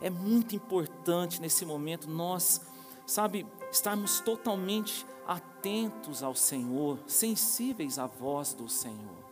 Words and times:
é 0.00 0.10
muito 0.10 0.54
importante 0.54 1.40
nesse 1.40 1.64
momento 1.64 2.08
nós, 2.08 2.60
sabe, 3.06 3.46
estarmos 3.70 4.20
totalmente 4.20 5.06
atentos 5.26 6.22
ao 6.22 6.34
Senhor, 6.34 6.98
sensíveis 7.06 7.98
à 7.98 8.06
voz 8.06 8.54
do 8.54 8.68
Senhor. 8.68 9.24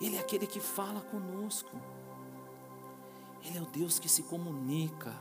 Ele 0.00 0.16
é 0.16 0.20
aquele 0.20 0.46
que 0.46 0.60
fala 0.60 1.00
conosco. 1.00 1.70
Ele 3.44 3.58
é 3.58 3.62
o 3.62 3.66
Deus 3.66 3.98
que 3.98 4.08
se 4.08 4.22
comunica. 4.22 5.14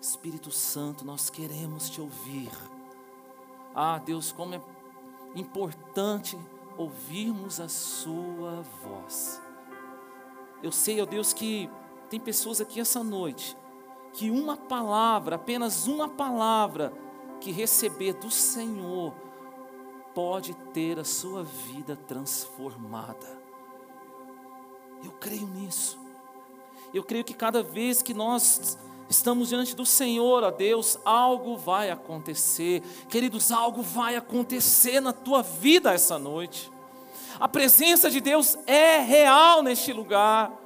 Espírito 0.00 0.50
Santo, 0.50 1.04
nós 1.04 1.30
queremos 1.30 1.88
te 1.88 2.00
ouvir. 2.00 2.50
Ah, 3.74 3.98
Deus, 3.98 4.32
como 4.32 4.54
é 4.54 4.60
importante 5.34 6.38
ouvirmos 6.76 7.60
a 7.60 7.68
Sua 7.68 8.62
voz. 8.82 9.40
Eu 10.62 10.72
sei, 10.72 11.00
ó 11.00 11.06
Deus, 11.06 11.32
que 11.32 11.70
tem 12.08 12.20
pessoas 12.20 12.60
aqui 12.60 12.80
essa 12.80 13.02
noite 13.02 13.56
que 14.14 14.30
uma 14.30 14.56
palavra, 14.56 15.36
apenas 15.36 15.86
uma 15.86 16.08
palavra 16.08 16.92
que 17.40 17.50
receber 17.50 18.14
do 18.14 18.30
Senhor 18.30 19.12
pode 20.14 20.54
ter 20.72 20.98
a 21.00 21.04
sua 21.04 21.42
vida 21.42 21.96
transformada. 21.96 23.42
Eu 25.04 25.10
creio 25.12 25.46
nisso. 25.48 25.98
Eu 26.94 27.02
creio 27.02 27.24
que 27.24 27.34
cada 27.34 27.60
vez 27.60 28.00
que 28.00 28.14
nós 28.14 28.78
estamos 29.10 29.48
diante 29.48 29.74
do 29.74 29.84
Senhor, 29.84 30.44
ó 30.44 30.50
Deus, 30.52 30.96
algo 31.04 31.56
vai 31.56 31.90
acontecer. 31.90 32.82
Queridos, 33.08 33.50
algo 33.50 33.82
vai 33.82 34.14
acontecer 34.14 35.00
na 35.00 35.12
tua 35.12 35.42
vida 35.42 35.92
essa 35.92 36.18
noite. 36.18 36.70
A 37.40 37.48
presença 37.48 38.08
de 38.08 38.20
Deus 38.20 38.56
é 38.64 38.98
real 38.98 39.60
neste 39.60 39.92
lugar. 39.92 40.63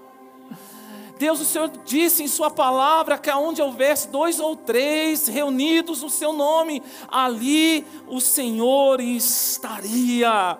Deus, 1.18 1.40
o 1.40 1.45
Senhor 1.45 1.68
disse 1.84 2.22
em 2.22 2.28
Sua 2.28 2.50
palavra 2.50 3.18
que 3.18 3.28
aonde 3.28 3.60
houvesse 3.60 4.08
dois 4.08 4.38
ou 4.38 4.54
três 4.54 5.27
reunidos 5.27 6.02
no 6.02 6.08
Seu 6.08 6.33
nome, 6.33 6.83
ali 7.08 7.84
o 8.06 8.20
Senhor 8.20 9.00
estaria. 9.00 10.58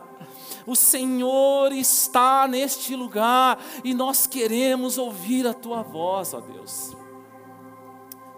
O 0.67 0.75
Senhor 0.75 1.73
está 1.73 2.47
neste 2.47 2.95
lugar 2.95 3.59
e 3.85 3.95
nós 3.95 4.27
queremos 4.27 4.99
ouvir 4.99 5.47
a 5.47 5.55
Tua 5.55 5.83
voz, 5.83 6.35
ó 6.35 6.41
Deus. 6.41 6.95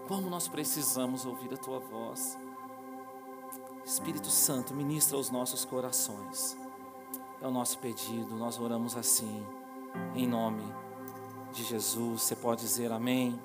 Como 0.07 0.29
nós 0.29 0.47
precisamos 0.47 1.25
ouvir 1.25 1.53
a 1.53 1.57
Tua 1.57 1.79
voz. 1.79 2.37
Espírito 3.83 4.29
Santo, 4.29 4.73
ministra 4.73 5.17
os 5.17 5.29
nossos 5.29 5.65
corações. 5.65 6.55
É 7.41 7.47
o 7.47 7.51
nosso 7.51 7.79
pedido, 7.79 8.35
nós 8.35 8.59
oramos 8.59 8.95
assim, 8.95 9.43
em 10.15 10.27
nome 10.27 10.63
de 10.63 10.80
Jesus. 11.53 12.21
Você 12.21 12.35
pode 12.35 12.61
dizer 12.61 12.91
amém? 12.91 13.39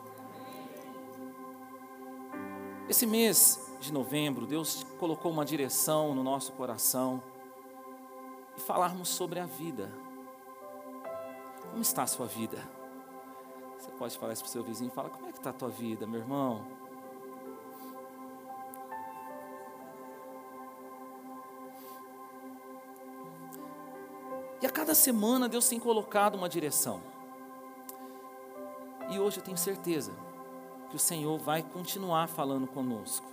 Esse 2.88 3.06
mês 3.06 3.72
de 3.80 3.92
novembro, 3.92 4.46
Deus 4.46 4.84
colocou 4.98 5.30
uma 5.32 5.44
direção 5.44 6.14
no 6.14 6.22
nosso 6.22 6.52
coração 6.52 7.22
e 8.56 8.60
falarmos 8.60 9.08
sobre 9.08 9.40
a 9.40 9.46
vida. 9.46 9.90
Como 11.70 11.82
está 11.82 12.04
a 12.04 12.06
sua 12.06 12.26
vida? 12.26 12.58
Você 13.78 13.90
pode 13.92 14.16
falar 14.18 14.32
isso 14.32 14.42
para 14.42 14.48
o 14.48 14.52
seu 14.52 14.62
vizinho, 14.62 14.90
fala, 14.90 15.10
como 15.10 15.28
é 15.28 15.32
que 15.32 15.38
está 15.38 15.50
a 15.50 15.52
tua 15.52 15.68
vida, 15.68 16.06
meu 16.06 16.20
irmão? 16.20 16.64
E 24.62 24.66
a 24.66 24.70
cada 24.70 24.94
semana 24.94 25.48
Deus 25.48 25.68
tem 25.68 25.78
colocado 25.78 26.36
uma 26.36 26.48
direção. 26.48 27.15
E 29.08 29.18
hoje 29.18 29.38
eu 29.38 29.42
tenho 29.42 29.56
certeza 29.56 30.12
que 30.90 30.96
o 30.96 30.98
Senhor 30.98 31.38
vai 31.38 31.62
continuar 31.62 32.28
falando 32.28 32.66
conosco. 32.66 33.26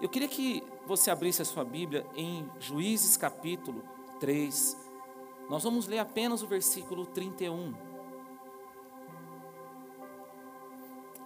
Eu 0.00 0.08
queria 0.08 0.28
que 0.28 0.64
você 0.86 1.10
abrisse 1.10 1.42
a 1.42 1.44
sua 1.44 1.64
Bíblia 1.64 2.06
em 2.14 2.50
Juízes 2.58 3.16
capítulo 3.16 3.82
3. 4.18 4.76
Nós 5.48 5.62
vamos 5.62 5.86
ler 5.86 5.98
apenas 5.98 6.42
o 6.42 6.46
versículo 6.46 7.06
31. 7.06 7.74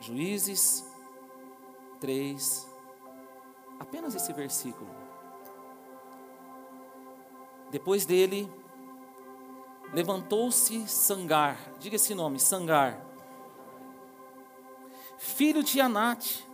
Juízes 0.00 0.86
3. 2.00 2.68
Apenas 3.78 4.14
esse 4.14 4.32
versículo. 4.32 4.90
Depois 7.70 8.04
dele, 8.04 8.52
levantou-se 9.92 10.86
Sangar. 10.86 11.58
Diga 11.78 11.96
esse 11.96 12.14
nome, 12.14 12.38
Sangar 12.38 13.13
filho 15.18 15.62
de 15.62 15.80
Anate, 15.80 16.46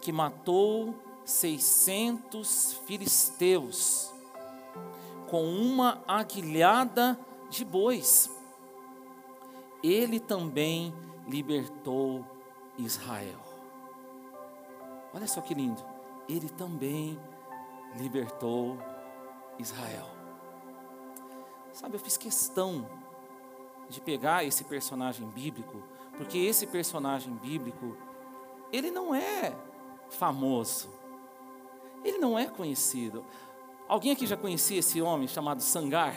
que 0.00 0.12
matou 0.12 0.94
seiscentos 1.24 2.74
filisteus 2.86 4.12
com 5.28 5.44
uma 5.44 6.02
aguilhada 6.06 7.18
de 7.48 7.64
bois. 7.64 8.30
Ele 9.82 10.20
também 10.20 10.94
libertou 11.26 12.24
Israel. 12.78 13.40
Olha 15.12 15.26
só 15.26 15.40
que 15.40 15.54
lindo. 15.54 15.82
Ele 16.28 16.48
também 16.48 17.18
libertou 17.96 18.78
Israel. 19.58 20.08
Sabe, 21.72 21.96
eu 21.96 22.00
fiz 22.00 22.16
questão 22.16 22.88
de 23.88 24.00
pegar 24.00 24.44
esse 24.44 24.64
personagem 24.64 25.28
bíblico 25.28 25.82
porque 26.16 26.38
esse 26.38 26.66
personagem 26.66 27.32
bíblico, 27.34 27.96
ele 28.72 28.90
não 28.90 29.14
é 29.14 29.54
famoso. 30.10 30.88
Ele 32.04 32.18
não 32.18 32.38
é 32.38 32.46
conhecido. 32.46 33.24
Alguém 33.88 34.12
aqui 34.12 34.26
já 34.26 34.36
conhecia 34.36 34.78
esse 34.78 35.00
homem 35.00 35.26
chamado 35.26 35.62
Sangar? 35.62 36.16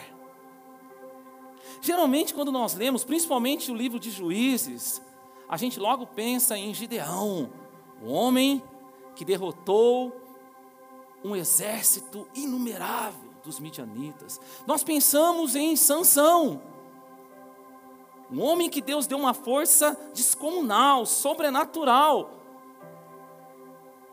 Geralmente, 1.81 2.33
quando 2.33 2.51
nós 2.51 2.73
lemos, 2.73 3.03
principalmente 3.03 3.71
o 3.71 3.75
livro 3.75 3.99
de 3.99 4.09
Juízes, 4.09 5.01
a 5.47 5.57
gente 5.57 5.79
logo 5.79 6.05
pensa 6.05 6.57
em 6.57 6.73
Gideão, 6.73 7.49
o 8.01 8.11
homem 8.11 8.61
que 9.15 9.25
derrotou 9.25 10.15
um 11.23 11.35
exército 11.35 12.27
inumerável 12.33 13.29
dos 13.43 13.59
midianitas. 13.59 14.39
Nós 14.65 14.83
pensamos 14.83 15.55
em 15.55 15.75
Sansão, 15.75 16.61
um 18.31 18.41
homem 18.41 18.69
que 18.69 18.81
Deus 18.81 19.07
deu 19.07 19.17
uma 19.17 19.33
força 19.33 19.97
descomunal, 20.13 21.05
sobrenatural. 21.05 22.31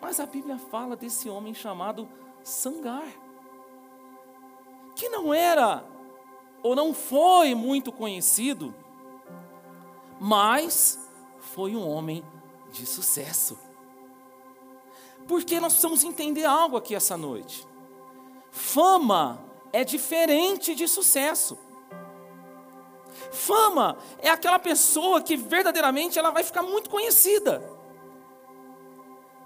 Mas 0.00 0.20
a 0.20 0.26
Bíblia 0.26 0.58
fala 0.58 0.94
desse 0.94 1.28
homem 1.28 1.54
chamado 1.54 2.08
Sangar, 2.42 3.08
que 4.94 5.08
não 5.08 5.32
era 5.32 5.84
ou 6.62 6.76
não 6.76 6.94
foi 6.94 7.54
muito 7.54 7.90
conhecido, 7.90 8.74
mas 10.20 11.10
foi 11.38 11.74
um 11.74 11.88
homem 11.88 12.24
de 12.70 12.86
sucesso. 12.86 13.58
Porque 15.26 15.58
nós 15.58 15.72
precisamos 15.72 16.04
entender 16.04 16.44
algo 16.44 16.76
aqui 16.76 16.94
essa 16.94 17.16
noite. 17.16 17.66
Fama 18.50 19.42
é 19.72 19.82
diferente 19.82 20.74
de 20.74 20.86
sucesso. 20.86 21.58
Fama 23.32 23.96
é 24.18 24.28
aquela 24.28 24.58
pessoa 24.58 25.22
que 25.22 25.36
verdadeiramente 25.36 26.18
ela 26.18 26.30
vai 26.30 26.42
ficar 26.42 26.62
muito 26.62 26.90
conhecida. 26.90 27.62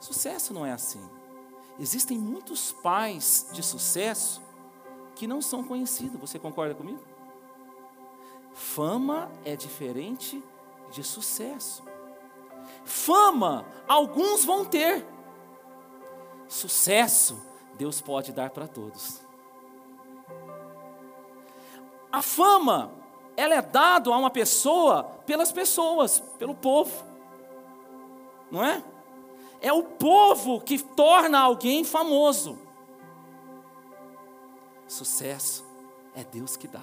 Sucesso 0.00 0.54
não 0.54 0.64
é 0.64 0.72
assim. 0.72 1.02
Existem 1.78 2.18
muitos 2.18 2.72
pais 2.72 3.48
de 3.52 3.62
sucesso 3.62 4.42
que 5.14 5.26
não 5.26 5.40
são 5.40 5.62
conhecidos. 5.62 6.20
Você 6.20 6.38
concorda 6.38 6.74
comigo? 6.74 7.02
Fama 8.52 9.30
é 9.44 9.54
diferente 9.54 10.42
de 10.90 11.04
sucesso. 11.04 11.84
Fama, 12.84 13.66
alguns 13.86 14.44
vão 14.44 14.64
ter. 14.64 15.06
Sucesso, 16.48 17.40
Deus 17.74 18.00
pode 18.00 18.32
dar 18.32 18.50
para 18.50 18.66
todos. 18.66 19.20
A 22.10 22.22
fama, 22.22 22.90
ela 23.38 23.54
é 23.54 23.62
dado 23.62 24.12
a 24.12 24.18
uma 24.18 24.30
pessoa 24.30 25.04
pelas 25.24 25.52
pessoas, 25.52 26.18
pelo 26.40 26.56
povo. 26.56 27.04
Não 28.50 28.64
é? 28.64 28.82
É 29.60 29.72
o 29.72 29.84
povo 29.84 30.60
que 30.60 30.76
torna 30.76 31.38
alguém 31.38 31.84
famoso. 31.84 32.58
Sucesso 34.88 35.64
é 36.16 36.24
Deus 36.24 36.56
que 36.56 36.66
dá. 36.66 36.82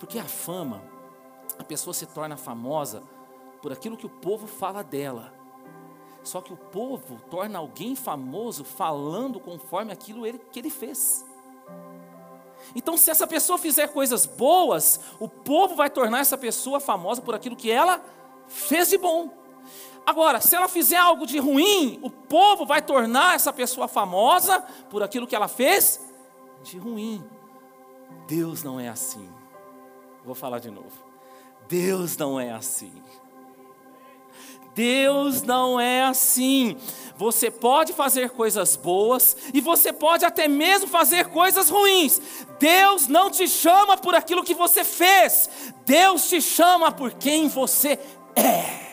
Porque 0.00 0.18
a 0.18 0.24
fama, 0.24 0.82
a 1.56 1.62
pessoa 1.62 1.94
se 1.94 2.06
torna 2.06 2.36
famosa 2.36 3.00
por 3.62 3.72
aquilo 3.72 3.96
que 3.96 4.06
o 4.06 4.10
povo 4.10 4.48
fala 4.48 4.82
dela. 4.82 5.32
Só 6.24 6.40
que 6.40 6.52
o 6.52 6.56
povo 6.56 7.20
torna 7.30 7.60
alguém 7.60 7.94
famoso 7.94 8.64
falando 8.64 9.38
conforme 9.38 9.92
aquilo 9.92 10.22
que 10.50 10.58
ele 10.58 10.70
fez. 10.70 11.24
Então, 12.74 12.96
se 12.96 13.10
essa 13.10 13.26
pessoa 13.26 13.58
fizer 13.58 13.88
coisas 13.88 14.26
boas, 14.26 15.00
o 15.18 15.28
povo 15.28 15.74
vai 15.74 15.90
tornar 15.90 16.20
essa 16.20 16.36
pessoa 16.38 16.80
famosa 16.80 17.22
por 17.22 17.34
aquilo 17.34 17.56
que 17.56 17.70
ela 17.70 18.02
fez 18.46 18.90
de 18.90 18.98
bom. 18.98 19.30
Agora, 20.06 20.40
se 20.40 20.54
ela 20.54 20.68
fizer 20.68 20.96
algo 20.96 21.26
de 21.26 21.38
ruim, 21.38 21.98
o 22.02 22.10
povo 22.10 22.66
vai 22.66 22.82
tornar 22.82 23.34
essa 23.34 23.52
pessoa 23.52 23.88
famosa 23.88 24.60
por 24.90 25.02
aquilo 25.02 25.26
que 25.26 25.34
ela 25.34 25.48
fez 25.48 26.00
de 26.62 26.76
ruim. 26.78 27.24
Deus 28.28 28.62
não 28.62 28.78
é 28.78 28.88
assim. 28.88 29.28
Vou 30.24 30.34
falar 30.34 30.58
de 30.58 30.70
novo. 30.70 30.92
Deus 31.68 32.16
não 32.16 32.38
é 32.38 32.52
assim. 32.52 32.92
Deus 34.74 35.42
não 35.42 35.80
é 35.80 36.02
assim. 36.02 36.76
Você 37.16 37.50
pode 37.50 37.92
fazer 37.92 38.30
coisas 38.30 38.74
boas 38.74 39.36
e 39.52 39.60
você 39.60 39.92
pode 39.92 40.24
até 40.24 40.48
mesmo 40.48 40.88
fazer 40.88 41.26
coisas 41.28 41.70
ruins. 41.70 42.20
Deus 42.58 43.06
não 43.06 43.30
te 43.30 43.46
chama 43.46 43.96
por 43.96 44.14
aquilo 44.14 44.42
que 44.42 44.54
você 44.54 44.82
fez. 44.82 45.48
Deus 45.86 46.28
te 46.28 46.40
chama 46.40 46.90
por 46.90 47.12
quem 47.12 47.48
você 47.48 47.98
é. 48.34 48.84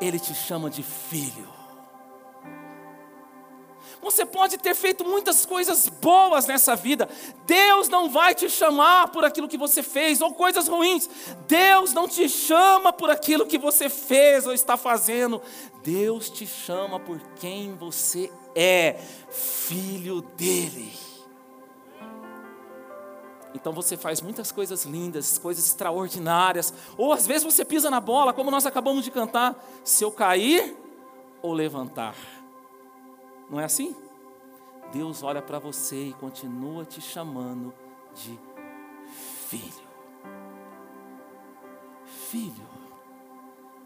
Ele 0.00 0.20
te 0.20 0.34
chama 0.34 0.68
de 0.68 0.82
filho. 0.82 1.55
Você 4.06 4.24
pode 4.24 4.56
ter 4.56 4.72
feito 4.72 5.04
muitas 5.04 5.44
coisas 5.44 5.88
boas 5.88 6.46
nessa 6.46 6.76
vida. 6.76 7.08
Deus 7.44 7.88
não 7.88 8.08
vai 8.08 8.36
te 8.36 8.48
chamar 8.48 9.08
por 9.08 9.24
aquilo 9.24 9.48
que 9.48 9.58
você 9.58 9.82
fez 9.82 10.20
ou 10.20 10.32
coisas 10.32 10.68
ruins. 10.68 11.10
Deus 11.48 11.92
não 11.92 12.06
te 12.06 12.28
chama 12.28 12.92
por 12.92 13.10
aquilo 13.10 13.44
que 13.44 13.58
você 13.58 13.88
fez 13.88 14.46
ou 14.46 14.52
está 14.52 14.76
fazendo. 14.76 15.42
Deus 15.82 16.30
te 16.30 16.46
chama 16.46 17.00
por 17.00 17.20
quem 17.40 17.74
você 17.74 18.30
é, 18.54 18.94
filho 19.28 20.20
dele. 20.22 20.92
Então 23.56 23.72
você 23.72 23.96
faz 23.96 24.20
muitas 24.20 24.52
coisas 24.52 24.84
lindas, 24.84 25.36
coisas 25.36 25.66
extraordinárias, 25.66 26.72
ou 26.96 27.12
às 27.12 27.26
vezes 27.26 27.42
você 27.42 27.64
pisa 27.64 27.90
na 27.90 27.98
bola, 27.98 28.32
como 28.32 28.52
nós 28.52 28.66
acabamos 28.66 29.04
de 29.04 29.10
cantar, 29.10 29.60
se 29.82 30.04
eu 30.04 30.12
cair 30.12 30.76
ou 31.42 31.52
levantar. 31.52 32.14
Não 33.48 33.60
é 33.60 33.64
assim? 33.64 33.94
Deus 34.92 35.22
olha 35.22 35.42
para 35.42 35.58
você 35.58 36.08
e 36.08 36.14
continua 36.14 36.84
te 36.84 37.00
chamando 37.00 37.72
de 38.14 38.38
filho. 39.48 39.86
Filho. 42.04 42.68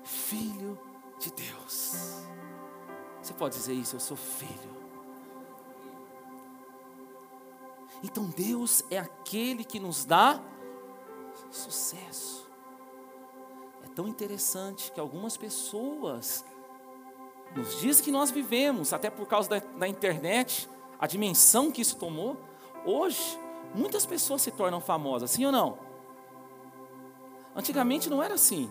Filho 0.04 0.78
de 1.18 1.30
Deus. 1.32 2.24
Você 3.20 3.34
pode 3.34 3.54
dizer 3.54 3.74
isso, 3.74 3.96
eu 3.96 4.00
sou 4.00 4.16
filho. 4.16 4.80
Então 8.02 8.24
Deus 8.24 8.82
é 8.90 8.98
aquele 8.98 9.62
que 9.62 9.78
nos 9.78 10.04
dá 10.04 10.42
sucesso. 11.50 12.48
É 13.84 13.88
tão 13.88 14.08
interessante 14.08 14.90
que 14.92 15.00
algumas 15.00 15.36
pessoas 15.36 16.44
nos 17.54 17.80
dias 17.80 18.00
que 18.00 18.10
nós 18.10 18.30
vivemos, 18.30 18.92
até 18.92 19.10
por 19.10 19.26
causa 19.26 19.48
da, 19.48 19.58
da 19.76 19.88
internet, 19.88 20.68
a 20.98 21.06
dimensão 21.06 21.70
que 21.70 21.82
isso 21.82 21.96
tomou, 21.96 22.36
hoje, 22.84 23.38
muitas 23.74 24.06
pessoas 24.06 24.42
se 24.42 24.50
tornam 24.50 24.80
famosas, 24.80 25.30
sim 25.30 25.44
ou 25.44 25.52
não? 25.52 25.78
Antigamente 27.54 28.08
não 28.08 28.22
era 28.22 28.34
assim. 28.34 28.70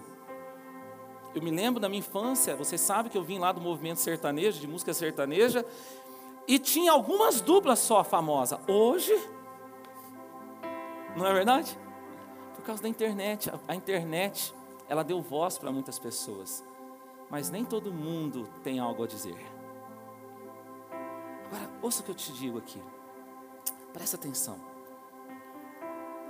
Eu 1.35 1.41
me 1.41 1.51
lembro 1.51 1.79
da 1.79 1.89
minha 1.89 1.99
infância, 1.99 2.55
você 2.55 2.77
sabe 2.77 3.09
que 3.09 3.17
eu 3.17 3.23
vim 3.23 3.37
lá 3.37 3.51
do 3.51 3.61
movimento 3.61 3.99
sertanejo, 3.99 4.59
de 4.59 4.67
música 4.67 4.93
sertaneja, 4.93 5.65
e 6.47 6.57
tinha 6.57 6.91
algumas 6.91 7.41
duplas 7.41 7.79
só 7.79 8.03
famosas. 8.03 8.59
Hoje, 8.67 9.13
não 11.15 11.27
é 11.27 11.33
verdade? 11.33 11.77
Por 12.55 12.63
causa 12.63 12.81
da 12.81 12.89
internet. 12.89 13.49
A, 13.49 13.59
a 13.67 13.75
internet, 13.75 14.53
ela 14.87 15.03
deu 15.03 15.21
voz 15.21 15.57
para 15.57 15.71
muitas 15.71 15.99
pessoas 15.99 16.63
mas 17.29 17.49
nem 17.49 17.63
todo 17.63 17.93
mundo 17.93 18.49
tem 18.63 18.79
algo 18.79 19.03
a 19.03 19.07
dizer. 19.07 19.37
Agora, 21.45 21.69
ouça 21.81 22.01
o 22.01 22.05
que 22.05 22.11
eu 22.11 22.15
te 22.15 22.31
digo 22.33 22.57
aqui. 22.57 22.81
Presta 23.93 24.17
atenção. 24.17 24.59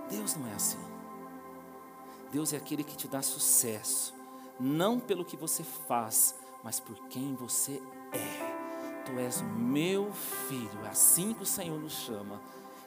Deus 0.10 0.36
não 0.36 0.48
é 0.48 0.54
assim. 0.54 0.80
Deus 2.32 2.54
é 2.54 2.58
aquele 2.58 2.84
que 2.84 2.96
te 2.96 3.08
dá 3.08 3.22
sucesso, 3.22 4.14
não 4.60 5.00
pelo 5.00 5.26
que 5.26 5.36
você 5.36 5.64
faz, 5.64 6.36
mas 6.64 6.80
por 6.80 6.96
quem 7.08 7.36
você 7.36 7.82
é. 8.12 9.04
Tu 9.06 9.20
és 9.20 9.42
meu 9.42 10.12
filho, 10.14 10.86
é 10.86 10.90
assim 10.90 11.34
que 11.34 11.44
o 11.44 11.46
Senhor 11.46 11.80
nos 11.80 11.94
chama, 11.94 12.40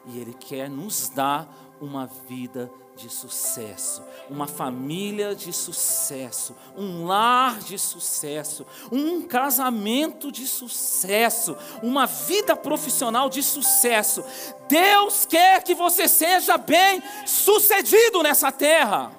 e 0.06 0.19
Ele 0.19 0.32
quer 0.32 0.70
nos 0.70 1.09
dar 1.09 1.53
uma 1.81 2.06
vida 2.06 2.70
de 3.02 3.10
sucesso, 3.10 4.00
uma 4.31 4.46
família 4.46 5.34
de 5.34 5.52
sucesso, 5.52 6.54
um 6.76 7.04
lar 7.04 7.58
de 7.58 7.76
sucesso, 7.76 8.64
um 8.93 9.22
casamento 9.22 10.31
de 10.31 10.46
sucesso, 10.46 11.56
uma 11.82 12.06
vida 12.06 12.54
profissional 12.54 13.28
de 13.28 13.43
sucesso. 13.43 14.25
Deus 14.69 15.26
quer 15.26 15.64
que 15.64 15.75
você 15.75 16.06
seja 16.06 16.56
bem 16.56 17.02
sucedido 17.26 18.22
nessa 18.22 18.52
terra. 18.52 19.10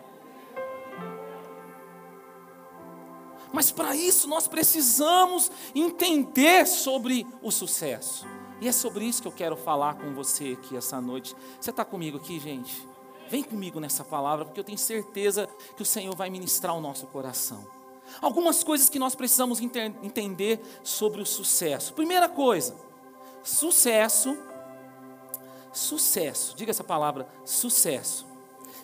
Mas 3.52 3.70
para 3.70 3.96
isso 3.96 4.30
nós 4.30 4.48
precisamos 4.48 5.52
entender 5.76 6.66
sobre 6.66 7.28
o 7.42 7.52
sucesso. 7.52 8.26
E 8.62 8.68
é 8.68 8.72
sobre 8.72 9.04
isso 9.04 9.22
que 9.22 9.28
eu 9.28 9.32
quero 9.32 9.58
falar 9.58 9.96
com 9.96 10.14
você 10.14 10.58
aqui 10.58 10.78
essa 10.78 11.02
noite. 11.02 11.36
Você 11.60 11.70
está 11.70 11.84
comigo 11.84 12.18
aqui, 12.18 12.40
gente? 12.40 12.93
Vem 13.34 13.42
comigo 13.42 13.80
nessa 13.80 14.04
palavra, 14.04 14.46
porque 14.46 14.60
eu 14.60 14.64
tenho 14.64 14.78
certeza 14.78 15.50
que 15.76 15.82
o 15.82 15.86
Senhor 15.86 16.16
vai 16.16 16.30
ministrar 16.30 16.78
o 16.78 16.80
nosso 16.80 17.08
coração. 17.08 17.66
Algumas 18.22 18.64
coisas 18.64 18.90
que 18.90 19.00
nós 19.00 19.16
precisamos 19.16 19.60
entender 19.60 20.62
sobre 20.84 21.20
o 21.20 21.26
sucesso. 21.26 21.96
Primeira 21.96 22.30
coisa, 22.30 22.76
sucesso, 23.44 24.38
sucesso, 25.72 26.56
diga 26.56 26.70
essa 26.70 26.84
palavra, 26.84 27.28
sucesso, 27.44 28.28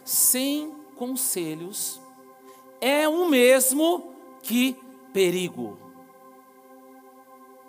sem 0.03 0.73
conselhos, 0.95 2.01
é 2.81 3.07
o 3.07 3.29
mesmo 3.29 4.15
que 4.41 4.75
perigo. 5.13 5.77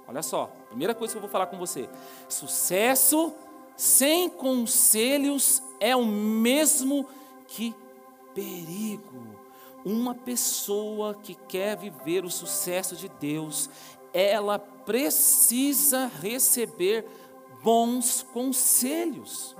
Olha 0.08 0.22
só, 0.22 0.50
primeira 0.70 0.94
coisa 0.94 1.12
que 1.12 1.18
eu 1.18 1.22
vou 1.22 1.30
falar 1.30 1.48
com 1.48 1.58
você: 1.58 1.90
sucesso 2.26 3.34
sem 3.76 4.30
conselhos 4.30 5.62
é 5.80 5.96
o 5.96 6.04
mesmo 6.06 7.06
que 7.48 7.74
perigo. 8.34 9.38
Uma 9.84 10.14
pessoa 10.14 11.14
que 11.14 11.34
quer 11.34 11.76
viver 11.76 12.24
o 12.24 12.30
sucesso 12.30 12.94
de 12.94 13.08
Deus, 13.08 13.68
ela 14.12 14.58
precisa 14.58 16.10
receber 16.20 17.06
bons 17.62 18.22
conselhos. 18.32 19.56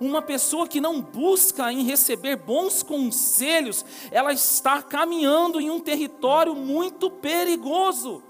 Uma 0.00 0.20
pessoa 0.22 0.66
que 0.66 0.80
não 0.80 1.00
busca 1.00 1.70
em 1.70 1.84
receber 1.84 2.36
bons 2.36 2.82
conselhos, 2.82 3.84
ela 4.10 4.32
está 4.32 4.82
caminhando 4.82 5.60
em 5.60 5.70
um 5.70 5.80
território 5.80 6.54
muito 6.54 7.10
perigoso 7.10 8.22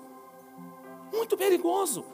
muito 1.16 1.36
perigoso. 1.36 2.04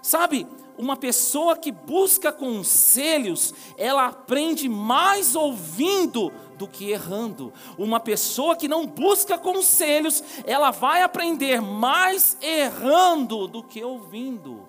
Sabe, 0.00 0.46
uma 0.78 0.96
pessoa 0.96 1.56
que 1.56 1.70
busca 1.70 2.32
conselhos, 2.32 3.54
ela 3.76 4.06
aprende 4.06 4.68
mais 4.68 5.34
ouvindo 5.34 6.32
do 6.56 6.66
que 6.66 6.90
errando. 6.90 7.52
Uma 7.76 8.00
pessoa 8.00 8.56
que 8.56 8.68
não 8.68 8.86
busca 8.86 9.36
conselhos, 9.36 10.22
ela 10.44 10.70
vai 10.70 11.02
aprender 11.02 11.60
mais 11.60 12.36
errando 12.40 13.46
do 13.46 13.62
que 13.62 13.82
ouvindo. 13.82 14.68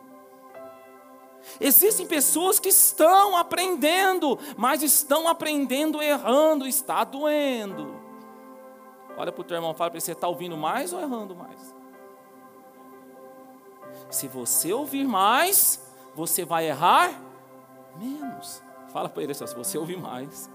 Existem 1.60 2.07
pessoas 2.07 2.60
que 2.60 2.69
estão 2.69 3.36
aprendendo, 3.36 4.39
mas 4.57 4.81
estão 4.81 5.27
aprendendo 5.27 6.01
errando, 6.01 6.67
está 6.67 7.03
doendo. 7.03 8.01
Olha 9.17 9.31
para 9.31 9.41
o 9.41 9.43
teu 9.43 9.55
irmão 9.55 9.72
e 9.72 9.75
fala 9.75 9.89
para 9.89 9.98
ele: 9.98 10.05
você 10.05 10.13
está 10.13 10.27
ouvindo 10.27 10.57
mais 10.57 10.93
ou 10.93 11.00
errando 11.00 11.36
mais? 11.36 11.75
Se 14.10 14.27
você 14.27 14.72
ouvir 14.72 15.05
mais, 15.05 15.92
você 16.15 16.46
vai 16.46 16.67
errar 16.67 17.20
menos. 17.98 18.62
Fala 18.91 19.10
para 19.10 19.24
ele 19.24 19.32
assim: 19.32 19.48
se 19.48 19.55
você 19.55 19.77
ouvir 19.77 19.98
mais, 19.98 20.50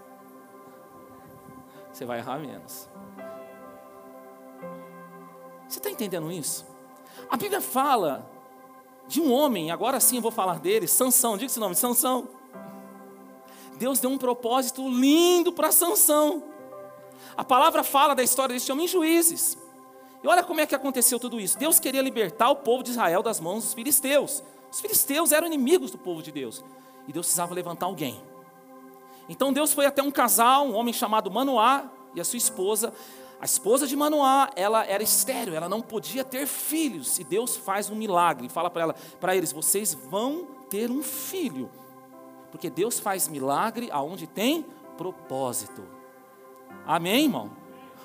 você 1.93 2.05
vai 2.05 2.19
errar 2.19 2.39
menos. 2.39 2.89
Você 5.69 5.79
está 5.79 5.91
entendendo 5.91 6.31
isso? 6.31 6.67
A 7.29 7.37
Bíblia 7.37 7.61
fala 7.61 8.29
de 9.07 9.21
um 9.21 9.33
homem, 9.33 9.71
agora 9.71 10.01
sim 10.01 10.17
eu 10.17 10.23
vou 10.23 10.31
falar 10.31 10.61
dele, 10.61 10.87
Sansão, 10.87 11.37
diga 11.37 11.47
esse 11.47 11.59
nome, 11.59 11.75
Sansão. 11.75 12.29
Deus 13.77 14.01
deu 14.01 14.11
um 14.11 14.19
propósito 14.19 14.89
lindo 14.89 15.53
para 15.53 15.71
Sansão. 15.71 16.43
A 17.37 17.45
palavra 17.45 17.83
fala 17.83 18.15
da 18.15 18.23
história 18.23 18.55
desse 18.55 18.71
homem 18.71 18.85
em 18.87 18.89
Juízes. 18.89 19.57
E 20.23 20.27
olha 20.27 20.43
como 20.43 20.61
é 20.61 20.67
que 20.67 20.75
aconteceu 20.75 21.19
tudo 21.21 21.41
isso. 21.41 21.57
Deus 21.57 21.79
queria 21.79 22.03
libertar 22.03 22.51
o 22.51 22.57
povo 22.57 22.83
de 22.83 22.91
Israel 22.91 23.23
das 23.23 23.39
mãos 23.39 23.65
dos 23.65 23.75
filisteus. 23.75 24.43
Os 24.71 24.81
filisteus 24.81 25.33
eram 25.33 25.47
inimigos 25.47 25.91
do 25.91 25.99
povo 25.99 26.23
de 26.23 26.31
Deus. 26.31 26.65
E 27.07 27.13
Deus 27.13 27.27
precisava 27.27 27.55
levantar 27.55 27.87
alguém. 27.87 28.21
Então 29.29 29.53
Deus 29.53 29.73
foi 29.73 29.87
até 29.87 30.03
um 30.03 30.11
casal, 30.11 30.67
um 30.67 30.75
homem 30.75 30.93
chamado 30.93 31.31
Manoá 31.31 31.91
e 32.15 32.21
a 32.21 32.25
sua 32.25 32.37
esposa. 32.37 32.93
A 33.41 33.45
esposa 33.45 33.87
de 33.87 33.95
Manoá, 33.95 34.51
ela 34.57 34.85
era 34.85 35.03
estéril, 35.03 35.55
ela 35.55 35.69
não 35.69 35.81
podia 35.81 36.25
ter 36.25 36.47
filhos. 36.47 37.19
E 37.19 37.25
Deus 37.25 37.57
faz 37.57 37.89
um 37.89 37.95
milagre, 37.95 38.49
fala 38.49 38.69
para 38.69 38.83
ela, 38.83 38.95
para 39.21 39.37
eles, 39.37 39.53
vocês 39.53 39.95
vão 39.95 40.47
ter 40.69 40.91
um 40.91 41.03
filho. 41.03 41.71
Porque 42.51 42.69
Deus 42.69 42.99
faz 42.99 43.29
milagre 43.29 43.89
aonde 43.93 44.27
tem 44.27 44.67
propósito. 44.97 45.85
Amém, 46.87 47.25
irmão? 47.25 47.51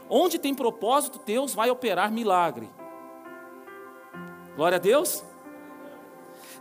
Onde 0.10 0.38
tem 0.38 0.54
propósito, 0.54 1.20
Deus 1.26 1.54
vai 1.54 1.70
operar 1.72 2.12
milagre. 2.12 2.70
Glória 4.56 4.76
a 4.76 4.80
Deus. 4.80 5.24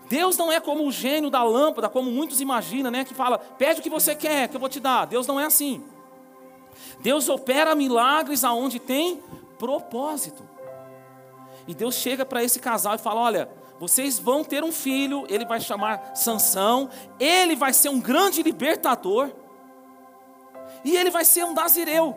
Deus 0.09 0.37
não 0.37 0.53
é 0.53 0.61
como 0.61 0.87
o 0.87 0.93
gênio 0.93 1.31
da 1.31 1.43
lâmpada, 1.43 1.89
como 1.89 2.11
muitos 2.11 2.41
imaginam, 2.41 2.91
né? 2.91 3.05
Que 3.05 3.15
fala, 3.15 3.39
pede 3.39 3.81
o 3.81 3.83
que 3.83 3.91
você 3.91 4.15
quer, 4.15 4.49
que 4.49 4.57
eu 4.57 4.61
vou 4.61 4.69
te 4.69 4.81
dar. 4.81 5.07
Deus 5.07 5.27
não 5.27 5.41
é 5.41 5.45
assim. 5.45 5.83
Deus 7.01 7.29
opera 7.29 7.75
milagres 7.75 8.45
aonde 8.45 8.79
tem 8.79 9.23
propósito. 9.59 10.43
E 11.67 11.75
Deus 11.75 11.95
chega 11.95 12.25
para 12.25 12.43
esse 12.43 12.59
casal 12.59 12.95
e 12.95 12.99
fala: 12.99 13.21
Olha, 13.21 13.49
vocês 13.79 14.19
vão 14.19 14.45
ter 14.45 14.63
um 14.63 14.73
filho, 14.73 15.27
ele 15.29 15.45
vai 15.45 15.61
chamar 15.61 16.15
Sansão, 16.15 16.91
ele 17.19 17.57
vai 17.57 17.73
ser 17.73 17.89
um 17.89 18.01
grande 18.01 18.43
libertador, 18.43 19.31
e 20.85 20.97
ele 20.97 21.11
vai 21.11 21.25
ser 21.25 21.45
um 21.45 21.53
nazireu. 21.53 22.17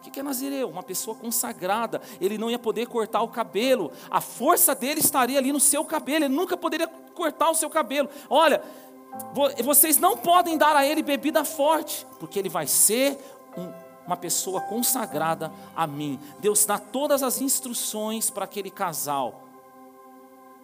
O 0.00 0.10
que 0.10 0.18
é 0.18 0.22
nazireu? 0.22 0.70
Uma 0.70 0.82
pessoa 0.82 1.14
consagrada. 1.14 2.00
Ele 2.18 2.38
não 2.38 2.50
ia 2.50 2.58
poder 2.58 2.86
cortar 2.86 3.20
o 3.20 3.28
cabelo. 3.28 3.92
A 4.10 4.20
força 4.20 4.74
dele 4.74 4.98
estaria 4.98 5.38
ali 5.38 5.52
no 5.52 5.60
seu 5.60 5.84
cabelo. 5.84 6.24
Ele 6.24 6.34
nunca 6.34 6.56
poderia 6.56 6.88
cortar 6.88 7.50
o 7.50 7.54
seu 7.54 7.68
cabelo. 7.68 8.08
Olha, 8.30 8.62
vocês 9.62 9.98
não 9.98 10.16
podem 10.16 10.56
dar 10.56 10.74
a 10.74 10.86
ele 10.86 11.02
bebida 11.02 11.44
forte, 11.44 12.06
porque 12.18 12.38
ele 12.38 12.48
vai 12.48 12.66
ser 12.66 13.18
um, 13.56 13.70
uma 14.06 14.16
pessoa 14.16 14.62
consagrada 14.62 15.52
a 15.76 15.86
mim. 15.86 16.18
Deus 16.38 16.64
dá 16.64 16.78
todas 16.78 17.22
as 17.22 17.40
instruções 17.40 18.30
para 18.30 18.44
aquele 18.44 18.70
casal. 18.70 19.42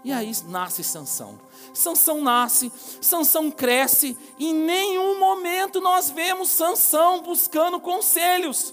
E 0.07 0.13
aí 0.13 0.33
nasce 0.47 0.85
Sansão. 0.85 1.39
Sansão 1.75 2.23
nasce, 2.23 2.73
Sansão 3.01 3.51
cresce, 3.51 4.17
e 4.39 4.51
em 4.51 4.55
nenhum 4.55 5.19
momento 5.19 5.81
nós 5.81 6.09
vemos 6.09 6.49
Sansão 6.49 7.23
buscando 7.23 7.81
conselhos. 7.81 8.73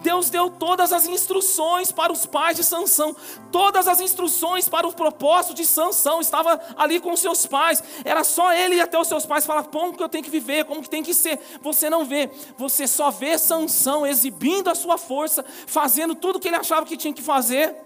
Deus 0.00 0.30
deu 0.30 0.50
todas 0.50 0.92
as 0.92 1.06
instruções 1.06 1.92
para 1.92 2.12
os 2.12 2.26
pais 2.26 2.56
de 2.56 2.64
Sansão, 2.64 3.14
todas 3.52 3.86
as 3.86 4.00
instruções 4.00 4.68
para 4.68 4.86
o 4.86 4.92
propósito 4.92 5.54
de 5.54 5.64
Sansão, 5.64 6.20
estava 6.20 6.60
ali 6.76 7.00
com 7.00 7.14
seus 7.16 7.46
pais, 7.46 7.82
era 8.04 8.24
só 8.24 8.52
ele 8.52 8.76
ir 8.76 8.80
até 8.80 8.98
os 8.98 9.08
seus 9.08 9.26
pais 9.26 9.44
falar 9.44 9.64
como 9.64 9.96
que 9.96 10.02
eu 10.02 10.08
tenho 10.08 10.24
que 10.24 10.30
viver, 10.30 10.64
como 10.64 10.82
que 10.82 10.88
tem 10.88 11.02
que 11.02 11.12
ser. 11.12 11.38
Você 11.60 11.90
não 11.90 12.04
vê, 12.04 12.30
você 12.56 12.86
só 12.86 13.10
vê 13.10 13.36
Sansão 13.36 14.06
exibindo 14.06 14.68
a 14.70 14.74
sua 14.74 14.96
força, 14.96 15.44
fazendo 15.66 16.14
tudo 16.14 16.40
que 16.40 16.48
ele 16.48 16.56
achava 16.56 16.86
que 16.86 16.96
tinha 16.96 17.12
que 17.12 17.22
fazer, 17.22 17.76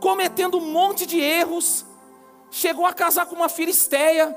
cometendo 0.00 0.58
um 0.58 0.72
monte 0.72 1.06
de 1.06 1.18
erros, 1.18 1.84
chegou 2.50 2.84
a 2.84 2.92
casar 2.92 3.26
com 3.26 3.36
uma 3.36 3.48
filisteia. 3.48 4.36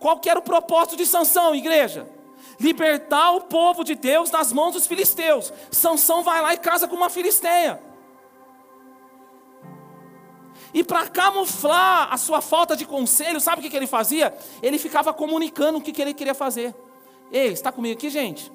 Qual 0.00 0.18
que 0.18 0.28
era 0.28 0.38
o 0.38 0.42
propósito 0.42 0.96
de 0.96 1.06
Sansão, 1.06 1.54
igreja? 1.54 2.13
Libertar 2.58 3.32
o 3.32 3.42
povo 3.42 3.84
de 3.84 3.94
Deus 3.94 4.30
das 4.30 4.52
mãos 4.52 4.74
dos 4.74 4.86
filisteus. 4.86 5.52
Sansão 5.70 6.22
vai 6.22 6.40
lá 6.40 6.54
e 6.54 6.58
casa 6.58 6.88
com 6.88 6.96
uma 6.96 7.10
filisteia. 7.10 7.80
E 10.72 10.82
para 10.82 11.08
camuflar 11.08 12.12
a 12.12 12.16
sua 12.16 12.40
falta 12.40 12.76
de 12.76 12.84
conselho, 12.84 13.40
sabe 13.40 13.60
o 13.60 13.62
que, 13.62 13.70
que 13.70 13.76
ele 13.76 13.86
fazia? 13.86 14.36
Ele 14.60 14.76
ficava 14.76 15.14
comunicando 15.14 15.78
o 15.78 15.80
que, 15.80 15.92
que 15.92 16.02
ele 16.02 16.12
queria 16.12 16.34
fazer. 16.34 16.74
Ei, 17.30 17.52
está 17.52 17.70
comigo 17.70 17.94
aqui, 17.94 18.10
gente? 18.10 18.50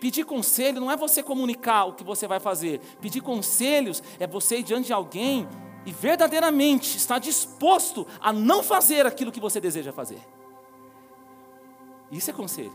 Pedir 0.00 0.24
conselho 0.24 0.80
não 0.80 0.90
é 0.90 0.96
você 0.96 1.22
comunicar 1.22 1.84
o 1.84 1.92
que 1.92 2.02
você 2.02 2.26
vai 2.26 2.40
fazer. 2.40 2.80
Pedir 3.02 3.20
conselhos 3.20 4.02
é 4.18 4.26
você 4.26 4.58
ir 4.58 4.62
diante 4.62 4.86
de 4.86 4.94
alguém 4.94 5.46
e 5.84 5.92
verdadeiramente 5.92 6.96
estar 6.96 7.18
disposto 7.18 8.06
a 8.18 8.32
não 8.32 8.62
fazer 8.62 9.06
aquilo 9.06 9.30
que 9.30 9.40
você 9.40 9.60
deseja 9.60 9.92
fazer. 9.92 10.20
Isso 12.10 12.30
é 12.30 12.32
conselho. 12.32 12.72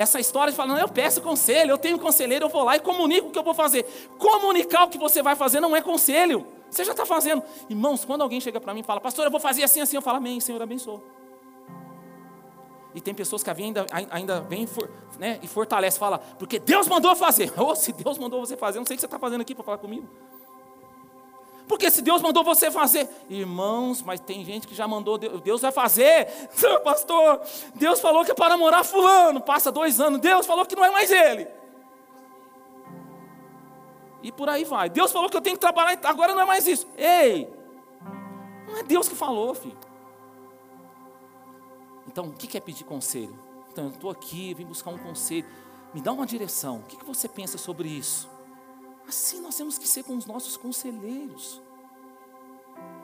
Essa 0.00 0.18
história 0.18 0.50
de 0.50 0.56
falar, 0.56 0.72
não, 0.72 0.78
eu 0.78 0.88
peço 0.88 1.20
conselho, 1.20 1.72
eu 1.72 1.76
tenho 1.76 1.98
conselheiro, 1.98 2.46
eu 2.46 2.48
vou 2.48 2.64
lá 2.64 2.74
e 2.74 2.80
comunico 2.80 3.28
o 3.28 3.30
que 3.30 3.38
eu 3.38 3.42
vou 3.42 3.52
fazer. 3.52 3.84
Comunicar 4.18 4.84
o 4.84 4.88
que 4.88 4.96
você 4.96 5.22
vai 5.22 5.36
fazer 5.36 5.60
não 5.60 5.76
é 5.76 5.82
conselho. 5.82 6.46
Você 6.70 6.86
já 6.86 6.92
está 6.92 7.04
fazendo. 7.04 7.42
Irmãos, 7.68 8.02
quando 8.02 8.22
alguém 8.22 8.40
chega 8.40 8.58
para 8.58 8.72
mim 8.72 8.80
e 8.80 8.82
fala, 8.82 8.98
pastor, 8.98 9.26
eu 9.26 9.30
vou 9.30 9.38
fazer 9.38 9.62
assim, 9.62 9.78
assim, 9.78 9.96
eu 9.96 10.00
falo, 10.00 10.16
amém, 10.16 10.40
Senhor 10.40 10.62
abençoe. 10.62 11.02
E 12.94 13.00
tem 13.02 13.12
pessoas 13.12 13.42
que 13.42 13.50
ainda, 13.50 13.84
ainda 14.10 14.40
vem 14.40 14.66
né, 15.18 15.38
e 15.42 15.46
fortalece, 15.46 15.98
fala, 15.98 16.16
porque 16.38 16.58
Deus 16.58 16.88
mandou 16.88 17.14
fazer. 17.14 17.52
Ou 17.60 17.72
oh, 17.72 17.74
se 17.74 17.92
Deus 17.92 18.16
mandou 18.16 18.40
você 18.40 18.56
fazer, 18.56 18.78
não 18.78 18.86
sei 18.86 18.94
o 18.94 18.96
que 18.96 19.02
você 19.02 19.06
está 19.06 19.18
fazendo 19.18 19.42
aqui 19.42 19.54
para 19.54 19.64
falar 19.64 19.76
comigo. 19.76 20.08
Porque 21.70 21.88
se 21.88 22.02
Deus 22.02 22.20
mandou 22.20 22.42
você 22.42 22.68
fazer, 22.68 23.08
irmãos, 23.28 24.02
mas 24.02 24.18
tem 24.18 24.44
gente 24.44 24.66
que 24.66 24.74
já 24.74 24.88
mandou, 24.88 25.16
Deus 25.16 25.60
vai 25.60 25.70
fazer, 25.70 26.26
pastor, 26.82 27.40
Deus 27.76 28.00
falou 28.00 28.24
que 28.24 28.32
é 28.32 28.34
para 28.34 28.48
namorar 28.48 28.84
fulano, 28.84 29.40
passa 29.40 29.70
dois 29.70 30.00
anos, 30.00 30.20
Deus 30.20 30.46
falou 30.46 30.66
que 30.66 30.74
não 30.74 30.84
é 30.84 30.90
mais 30.90 31.12
ele. 31.12 31.46
E 34.20 34.32
por 34.32 34.48
aí 34.48 34.64
vai. 34.64 34.90
Deus 34.90 35.12
falou 35.12 35.30
que 35.30 35.36
eu 35.36 35.40
tenho 35.40 35.54
que 35.54 35.60
trabalhar, 35.60 35.96
agora 36.02 36.34
não 36.34 36.42
é 36.42 36.44
mais 36.44 36.66
isso. 36.66 36.88
Ei, 36.98 37.48
não 38.66 38.78
é 38.78 38.82
Deus 38.82 39.08
que 39.08 39.14
falou, 39.14 39.54
filho. 39.54 39.78
Então, 42.08 42.24
o 42.26 42.32
que 42.32 42.58
é 42.58 42.60
pedir 42.60 42.82
conselho? 42.82 43.38
Então, 43.70 43.84
eu 43.84 43.90
estou 43.90 44.10
aqui, 44.10 44.54
vim 44.54 44.64
buscar 44.64 44.90
um 44.90 44.98
conselho. 44.98 45.46
Me 45.94 46.00
dá 46.00 46.10
uma 46.10 46.26
direção. 46.26 46.78
O 46.78 46.82
que 46.82 47.04
você 47.04 47.28
pensa 47.28 47.58
sobre 47.58 47.88
isso? 47.88 48.28
Assim 49.10 49.40
nós 49.40 49.56
temos 49.56 49.76
que 49.76 49.88
ser 49.88 50.04
com 50.04 50.16
os 50.16 50.24
nossos 50.24 50.56
conselheiros. 50.56 51.60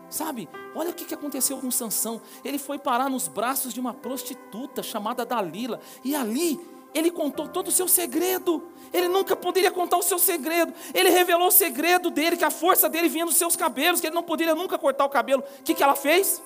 Sabe, 0.09 0.49
olha 0.73 0.91
o 0.91 0.95
que 0.95 1.13
aconteceu 1.13 1.59
com 1.59 1.69
Sansão. 1.69 2.23
Ele 2.45 2.59
foi 2.59 2.79
parar 2.79 3.11
nos 3.11 3.27
braços 3.27 3.75
de 3.75 3.81
uma 3.81 3.93
prostituta 3.93 4.85
chamada 4.85 5.27
Dalila. 5.27 5.81
E 6.05 6.15
ali 6.15 6.61
ele 6.95 7.11
contou 7.11 7.49
todo 7.49 7.67
o 7.67 7.73
seu 7.73 7.89
segredo. 7.89 8.63
Ele 8.93 9.09
nunca 9.09 9.35
poderia 9.35 9.73
contar 9.73 9.97
o 9.97 10.03
seu 10.03 10.17
segredo. 10.17 10.73
Ele 10.95 11.11
revelou 11.11 11.49
o 11.49 11.51
segredo 11.51 12.09
dele, 12.09 12.37
que 12.37 12.45
a 12.45 12.53
força 12.53 12.89
dele 12.89 13.09
vinha 13.09 13.27
dos 13.27 13.35
seus 13.35 13.57
cabelos, 13.57 14.01
que 14.01 14.07
ele 14.07 14.15
não 14.15 14.23
poderia 14.23 14.55
nunca 14.55 14.79
cortar 14.79 15.07
o 15.07 15.11
cabelo. 15.11 15.43
O 15.59 15.63
que, 15.65 15.75
que 15.75 15.83
ela 15.83 15.97
fez? 15.97 16.41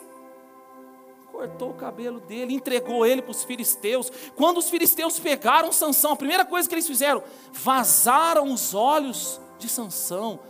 Cortou 1.30 1.70
o 1.70 1.75
cabelo 1.75 2.20
dele, 2.20 2.54
entregou 2.54 3.06
ele 3.06 3.22
para 3.22 3.30
os 3.30 3.44
filisteus. 3.44 4.10
Quando 4.37 4.58
os 4.58 4.68
filisteus 4.68 5.18
pegaram 5.18 5.72
Sansão, 5.72 6.12
a 6.12 6.16
primeira 6.16 6.44
coisa 6.44 6.68
que 6.68 6.75
eles 6.75 6.87
fizeram, 6.87 7.22
vazaram 7.52 8.52
os 8.52 8.75
olhos 8.75 9.40
de 9.58 9.68
Sansão, 9.68 10.40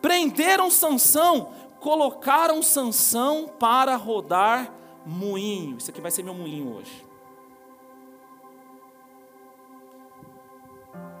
prenderam 0.00 0.70
Sansão, 0.70 1.52
colocaram 1.80 2.62
Sansão 2.62 3.48
para 3.58 3.96
rodar 3.96 4.72
moinho. 5.04 5.76
Isso 5.78 5.90
aqui 5.90 6.00
vai 6.00 6.10
ser 6.10 6.22
meu 6.22 6.34
moinho 6.34 6.76
hoje. 6.76 7.06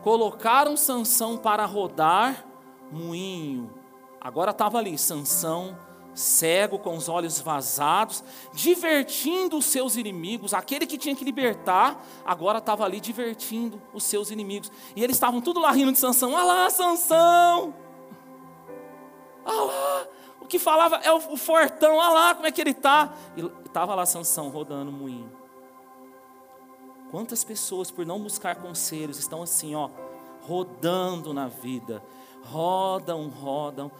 Colocaram 0.02 0.76
Sansão 0.76 1.36
para 1.36 1.64
rodar 1.66 2.46
moinho. 2.90 3.74
Agora 4.20 4.52
estava 4.52 4.78
ali 4.78 4.96
Sansão 4.96 5.76
cego, 6.18 6.78
com 6.78 6.96
os 6.96 7.08
olhos 7.08 7.40
vazados, 7.40 8.24
divertindo 8.52 9.56
os 9.56 9.64
seus 9.64 9.96
inimigos. 9.96 10.52
Aquele 10.52 10.86
que 10.86 10.98
tinha 10.98 11.14
que 11.14 11.24
libertar, 11.24 12.04
agora 12.24 12.58
estava 12.58 12.84
ali 12.84 13.00
divertindo 13.00 13.80
os 13.92 14.02
seus 14.04 14.30
inimigos. 14.30 14.70
E 14.96 15.02
eles 15.02 15.16
estavam 15.16 15.40
tudo 15.40 15.60
lá 15.60 15.70
rindo 15.70 15.92
de 15.92 15.98
Sansão. 15.98 16.32
Olha 16.32 16.44
lá, 16.44 16.70
Sansão! 16.70 17.74
Olha 19.44 19.62
lá! 19.62 20.06
O 20.40 20.46
que 20.46 20.58
falava 20.58 20.96
é 20.96 21.12
o, 21.12 21.36
fortão, 21.36 21.96
olha 21.96 22.08
lá 22.08 22.34
como 22.34 22.46
é 22.46 22.50
que 22.50 22.60
ele 22.60 22.70
está. 22.70 23.12
E 23.36 23.44
estava 23.64 23.94
lá 23.94 24.04
Sansão 24.04 24.48
rodando 24.48 24.90
o 24.90 24.94
moinho. 24.94 25.30
Quantas 27.10 27.44
pessoas, 27.44 27.90
por 27.90 28.04
não 28.04 28.20
buscar 28.20 28.56
conselhos, 28.56 29.18
estão 29.18 29.42
assim, 29.42 29.74
ó, 29.74 29.88
rodando 30.42 31.32
na 31.32 31.48
vida, 31.48 32.02
rodam, 32.44 33.28
rodam 33.28 33.90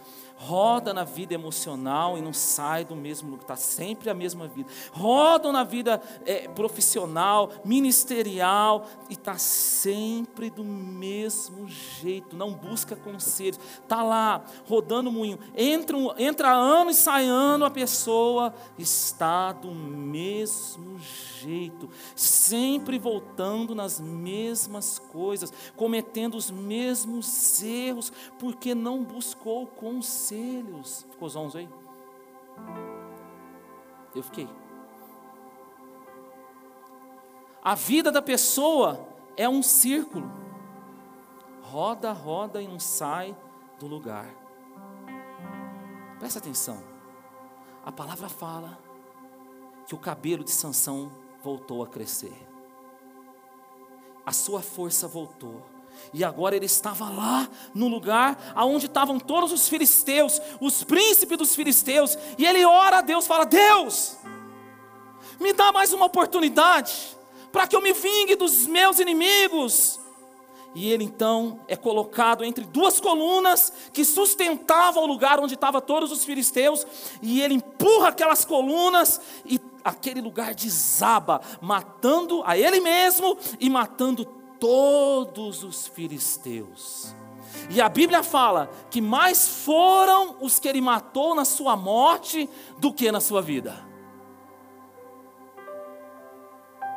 roda 0.41 0.93
na 0.93 1.03
vida 1.03 1.33
emocional 1.33 2.17
e 2.17 2.21
não 2.21 2.31
sai 2.31 2.85
do 2.85 2.95
mesmo 2.95 3.29
lugar, 3.29 3.41
está 3.41 3.55
sempre 3.57 4.09
a 4.09 4.13
mesma 4.13 4.47
vida. 4.47 4.69
Rodam 4.93 5.51
na 5.51 5.65
vida 5.65 6.01
é, 6.25 6.47
profissional, 6.47 7.51
ministerial 7.65 8.87
e 9.09 9.13
está 9.13 9.37
sempre 9.37 10.49
do 10.49 10.63
mesmo 10.63 11.67
jeito, 11.67 12.37
não 12.37 12.53
busca 12.53 12.95
conselhos, 12.95 13.59
está 13.83 14.01
lá 14.01 14.41
rodando 14.65 15.09
o 15.09 15.13
moinho. 15.13 15.37
Entra, 15.53 15.97
entra 16.17 16.53
ano 16.53 16.89
e 16.89 16.95
sai 16.95 17.25
ano, 17.25 17.65
a 17.65 17.69
pessoa 17.69 18.53
está 18.77 19.51
do 19.51 19.71
mesmo 19.71 20.97
jeito, 21.41 21.89
sempre 22.15 22.97
voltando 22.97 23.75
nas 23.75 23.99
mesmas 23.99 24.99
coisas, 24.99 25.51
cometendo 25.75 26.35
os 26.35 26.49
mesmos 26.49 27.61
erros, 27.61 28.13
porque 28.37 28.73
não 28.73 29.03
buscou 29.03 29.67
conselho 29.67 30.28
conselhos. 30.29 31.05
Ficou 31.11 31.29
zonzo 31.29 31.57
aí? 31.57 31.69
Eu 34.13 34.23
fiquei. 34.23 34.47
A 37.63 37.75
vida 37.75 38.11
da 38.11 38.21
pessoa 38.21 39.07
é 39.35 39.49
um 39.49 39.63
círculo. 39.63 40.29
Roda, 41.63 42.11
roda 42.11 42.61
e 42.61 42.67
não 42.67 42.79
sai 42.79 43.35
do 43.79 43.87
lugar. 43.87 44.27
Presta 46.19 46.39
atenção. 46.39 46.81
A 47.85 47.91
palavra 47.91 48.29
fala 48.29 48.77
que 49.87 49.95
o 49.95 49.97
cabelo 49.97 50.43
de 50.43 50.51
Sansão 50.51 51.11
voltou 51.43 51.83
a 51.83 51.87
crescer. 51.87 52.47
A 54.25 54.31
sua 54.31 54.61
força 54.61 55.07
voltou. 55.07 55.63
E 56.13 56.23
agora 56.23 56.55
ele 56.55 56.65
estava 56.65 57.09
lá 57.09 57.47
no 57.73 57.87
lugar 57.87 58.53
aonde 58.55 58.87
estavam 58.87 59.19
todos 59.19 59.51
os 59.51 59.67
filisteus, 59.67 60.41
os 60.59 60.83
príncipes 60.83 61.37
dos 61.37 61.55
filisteus, 61.55 62.17
e 62.37 62.45
ele 62.45 62.65
ora 62.65 62.99
a 62.99 63.01
Deus, 63.01 63.27
fala: 63.27 63.45
"Deus, 63.45 64.17
me 65.39 65.53
dá 65.53 65.71
mais 65.71 65.93
uma 65.93 66.05
oportunidade 66.05 67.17
para 67.51 67.67
que 67.67 67.75
eu 67.75 67.81
me 67.81 67.93
vingue 67.93 68.35
dos 68.35 68.65
meus 68.65 68.99
inimigos". 68.99 69.99
E 70.75 70.91
ele 70.91 71.03
então 71.03 71.59
é 71.67 71.75
colocado 71.75 72.43
entre 72.43 72.63
duas 72.63 72.99
colunas 72.99 73.73
que 73.91 74.05
sustentavam 74.05 75.03
o 75.03 75.07
lugar 75.07 75.39
onde 75.39 75.55
estavam 75.55 75.81
todos 75.81 76.11
os 76.11 76.23
filisteus, 76.23 76.85
e 77.21 77.41
ele 77.41 77.55
empurra 77.55 78.09
aquelas 78.09 78.45
colunas 78.45 79.19
e 79.45 79.59
aquele 79.83 80.21
lugar 80.21 80.53
desaba, 80.53 81.41
matando 81.61 82.43
a 82.45 82.57
ele 82.57 82.79
mesmo 82.79 83.37
e 83.59 83.69
matando 83.69 84.38
todos 84.59 85.63
os 85.63 85.87
filisteus. 85.87 87.15
E 87.69 87.81
a 87.81 87.89
Bíblia 87.89 88.23
fala 88.23 88.69
que 88.89 89.01
mais 89.01 89.47
foram 89.47 90.37
os 90.41 90.59
que 90.59 90.67
ele 90.67 90.81
matou 90.81 91.33
na 91.33 91.45
sua 91.45 91.75
morte 91.75 92.49
do 92.77 92.93
que 92.93 93.11
na 93.11 93.19
sua 93.19 93.41
vida. 93.41 93.87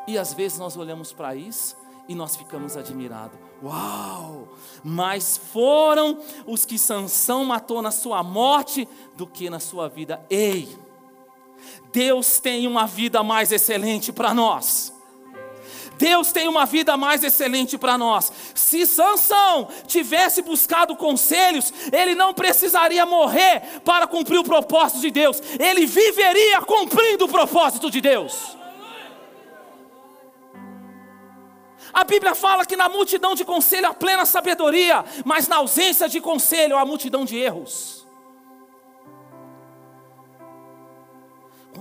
E 0.07 0.19
às 0.19 0.33
vezes 0.35 0.59
nós 0.59 0.77
olhamos 0.77 1.13
para 1.13 1.35
isso 1.35 1.77
e 2.09 2.15
nós 2.15 2.37
ficamos 2.37 2.77
admirados. 2.77 3.39
Uau! 3.63 4.49
Mas 4.83 5.37
foram 5.37 6.19
os 6.47 6.65
que 6.65 6.79
Sansão 6.79 7.45
matou 7.45 7.81
na 7.81 7.93
sua 7.93 8.23
morte 8.23 8.89
do 9.17 9.27
que 9.27 9.49
na 9.49 9.61
sua 9.61 9.89
vida. 9.89 10.25
Ei! 10.29 10.69
Deus 11.93 12.41
tem 12.41 12.67
uma 12.67 12.87
vida 12.87 13.23
mais 13.23 13.53
excelente 13.53 14.13
para 14.13 14.35
nós. 14.35 14.93
Deus 16.03 16.33
tem 16.33 16.49
uma 16.49 16.67
vida 16.67 16.97
mais 16.97 17.23
excelente 17.23 17.79
para 17.79 17.97
nós. 17.97 18.33
Se 18.57 18.85
Sansão 18.85 19.69
tivesse 19.87 20.43
buscado 20.43 20.97
conselhos, 20.97 21.73
ele 21.93 22.17
não 22.17 22.35
precisaria 22.35 23.07
morrer 23.07 23.81
para 23.85 24.05
cumprir 24.09 24.39
o 24.39 24.43
propósito 24.43 25.01
de 25.01 25.13
Deus. 25.13 25.41
Ele 25.61 25.87
viveria 25.87 26.61
cumprindo 26.63 27.27
o 27.27 27.29
propósito 27.29 27.89
de 27.89 28.01
Deus. 28.01 28.57
A 31.93 32.03
Bíblia 32.03 32.35
fala 32.35 32.67
que 32.67 32.75
na 32.75 32.89
multidão 32.89 33.37
de 33.37 33.45
conselho 33.45 33.87
há 33.87 33.95
plena 33.95 34.27
sabedoria, 34.27 35.05
mas 35.25 35.47
na 35.47 35.57
ausência 35.57 36.09
de 36.09 36.21
conselho 36.21 36.77
há 36.77 36.85
multidão 36.85 37.25
de 37.25 37.37
erros. 37.37 38.02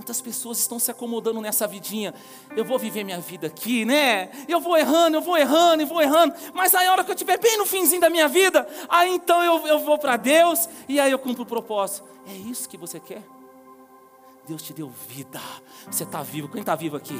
Quantas 0.02 0.20
pessoas 0.20 0.58
estão 0.58 0.80
se 0.80 0.90
acomodando 0.90 1.40
nessa 1.40 1.68
vidinha? 1.68 2.12
Eu 2.58 2.66
vou 2.66 2.80
viver 2.80 3.04
minha 3.04 3.20
vida 3.20 3.46
aqui, 3.46 3.86
né? 3.86 4.32
Eu 4.48 4.60
vou 4.60 4.76
errando, 4.76 5.18
eu 5.18 5.22
vou 5.22 5.38
errando, 5.38 5.84
e 5.84 5.86
vou 5.86 6.02
errando. 6.02 6.34
Mas 6.56 6.74
aí 6.74 6.88
a 6.88 6.92
hora 6.92 7.04
que 7.04 7.12
eu 7.12 7.14
estiver 7.14 7.38
bem 7.38 7.56
no 7.60 7.68
finzinho 7.68 8.02
da 8.02 8.10
minha 8.10 8.28
vida, 8.28 8.68
aí 8.90 9.14
então 9.14 9.44
eu, 9.44 9.68
eu 9.68 9.78
vou 9.78 10.00
para 10.00 10.18
Deus 10.18 10.68
e 10.90 11.00
aí 11.00 11.12
eu 11.12 11.20
cumpro 11.20 11.44
o 11.44 11.46
propósito. 11.46 12.04
É 12.28 12.34
isso 12.34 12.68
que 12.68 12.78
você 12.78 13.00
quer? 13.00 13.22
Deus 14.48 14.64
te 14.64 14.74
deu 14.74 14.92
vida. 15.08 15.40
Você 15.86 16.02
está 16.02 16.24
vivo. 16.24 16.50
Quem 16.50 16.62
está 16.62 16.74
vivo 16.74 16.98
aqui? 16.98 17.20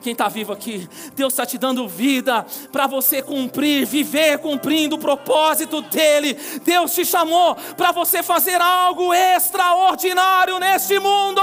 Quem 0.00 0.12
está 0.12 0.28
vivo 0.28 0.52
aqui? 0.52 0.88
Deus 1.14 1.32
está 1.32 1.44
te 1.44 1.58
dando 1.58 1.88
vida 1.88 2.46
para 2.70 2.86
você 2.86 3.20
cumprir, 3.20 3.84
viver 3.84 4.38
cumprindo 4.38 4.96
o 4.96 4.98
propósito 4.98 5.82
dEle. 5.82 6.34
Deus 6.64 6.94
te 6.94 7.04
chamou 7.04 7.56
para 7.76 7.90
você 7.90 8.22
fazer 8.22 8.60
algo 8.60 9.12
extraordinário 9.12 10.58
neste 10.58 10.98
mundo. 11.00 11.40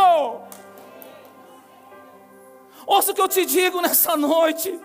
Ouça 2.87 3.11
o 3.11 3.15
que 3.15 3.21
eu 3.21 3.27
te 3.27 3.45
digo 3.45 3.81
nessa 3.81 4.15
noite. 4.15 4.79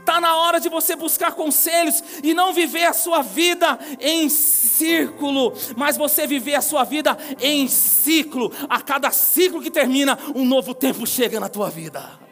Está 0.00 0.20
na 0.20 0.36
hora 0.36 0.58
de 0.58 0.68
você 0.68 0.96
buscar 0.96 1.32
conselhos 1.32 2.02
e 2.22 2.34
não 2.34 2.52
viver 2.52 2.84
a 2.84 2.92
sua 2.92 3.22
vida 3.22 3.78
em 4.00 4.28
círculo, 4.28 5.54
mas 5.76 5.96
você 5.96 6.26
viver 6.26 6.56
a 6.56 6.60
sua 6.60 6.84
vida 6.84 7.16
em 7.40 7.68
ciclo. 7.68 8.52
A 8.68 8.82
cada 8.82 9.10
ciclo 9.12 9.62
que 9.62 9.70
termina, 9.70 10.18
um 10.34 10.44
novo 10.44 10.74
tempo 10.74 11.06
chega 11.06 11.38
na 11.38 11.48
tua 11.48 11.70
vida. 11.70 12.23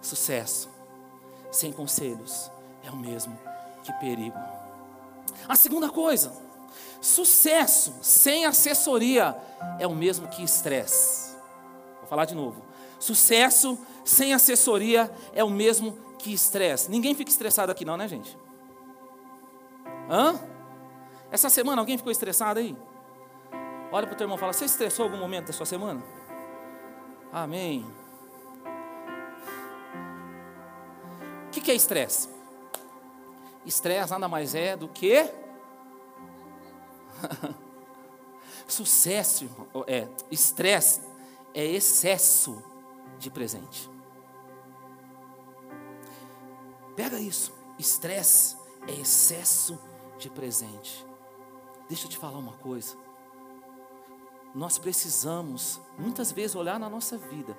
Sucesso 0.00 0.68
sem 1.50 1.72
conselhos 1.72 2.50
é 2.84 2.90
o 2.90 2.96
mesmo 2.96 3.38
que 3.82 3.92
perigo. 3.94 4.38
A 5.48 5.56
segunda 5.56 5.88
coisa, 5.88 6.32
sucesso 7.00 7.94
sem 8.02 8.46
assessoria 8.46 9.36
é 9.78 9.86
o 9.86 9.94
mesmo 9.94 10.28
que 10.28 10.42
estresse. 10.42 11.36
Vou 12.00 12.08
falar 12.08 12.24
de 12.24 12.34
novo. 12.34 12.62
Sucesso 12.98 13.78
sem 14.04 14.34
assessoria 14.34 15.10
é 15.32 15.44
o 15.44 15.50
mesmo 15.50 15.96
que 16.18 16.32
estresse. 16.32 16.90
Ninguém 16.90 17.14
fica 17.14 17.30
estressado 17.30 17.70
aqui, 17.70 17.84
não, 17.84 17.96
né, 17.96 18.08
gente? 18.08 18.36
Hã? 20.10 20.40
Essa 21.30 21.48
semana 21.48 21.80
alguém 21.82 21.96
ficou 21.96 22.10
estressado 22.10 22.58
aí? 22.58 22.76
Olha 23.92 24.06
para 24.06 24.14
o 24.14 24.16
teu 24.16 24.24
irmão 24.24 24.36
e 24.36 24.40
fala: 24.40 24.52
Você 24.52 24.64
estressou 24.64 25.04
algum 25.04 25.18
momento 25.18 25.46
da 25.46 25.52
sua 25.52 25.66
semana? 25.66 26.02
Amém. 27.32 27.86
Que, 31.68 31.72
é 31.72 31.74
estresse? 31.74 32.30
Estresse 33.66 34.10
nada 34.12 34.26
mais 34.26 34.54
é 34.54 34.74
do 34.74 34.88
que 34.88 35.30
sucesso, 38.66 39.46
é 39.86 40.08
estresse 40.30 41.02
é 41.52 41.62
excesso 41.66 42.64
de 43.18 43.30
presente. 43.30 43.90
Pega 46.96 47.20
isso, 47.20 47.52
estresse 47.78 48.56
é 48.86 48.92
excesso 48.92 49.78
de 50.18 50.30
presente. 50.30 51.06
Deixa 51.86 52.06
eu 52.06 52.10
te 52.10 52.16
falar 52.16 52.38
uma 52.38 52.54
coisa. 52.54 52.96
Nós 54.54 54.78
precisamos 54.78 55.78
muitas 55.98 56.32
vezes 56.32 56.56
olhar 56.56 56.80
na 56.80 56.88
nossa 56.88 57.18
vida 57.18 57.54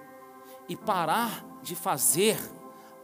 e 0.67 0.75
parar 0.75 1.45
de 1.61 1.75
fazer 1.75 2.39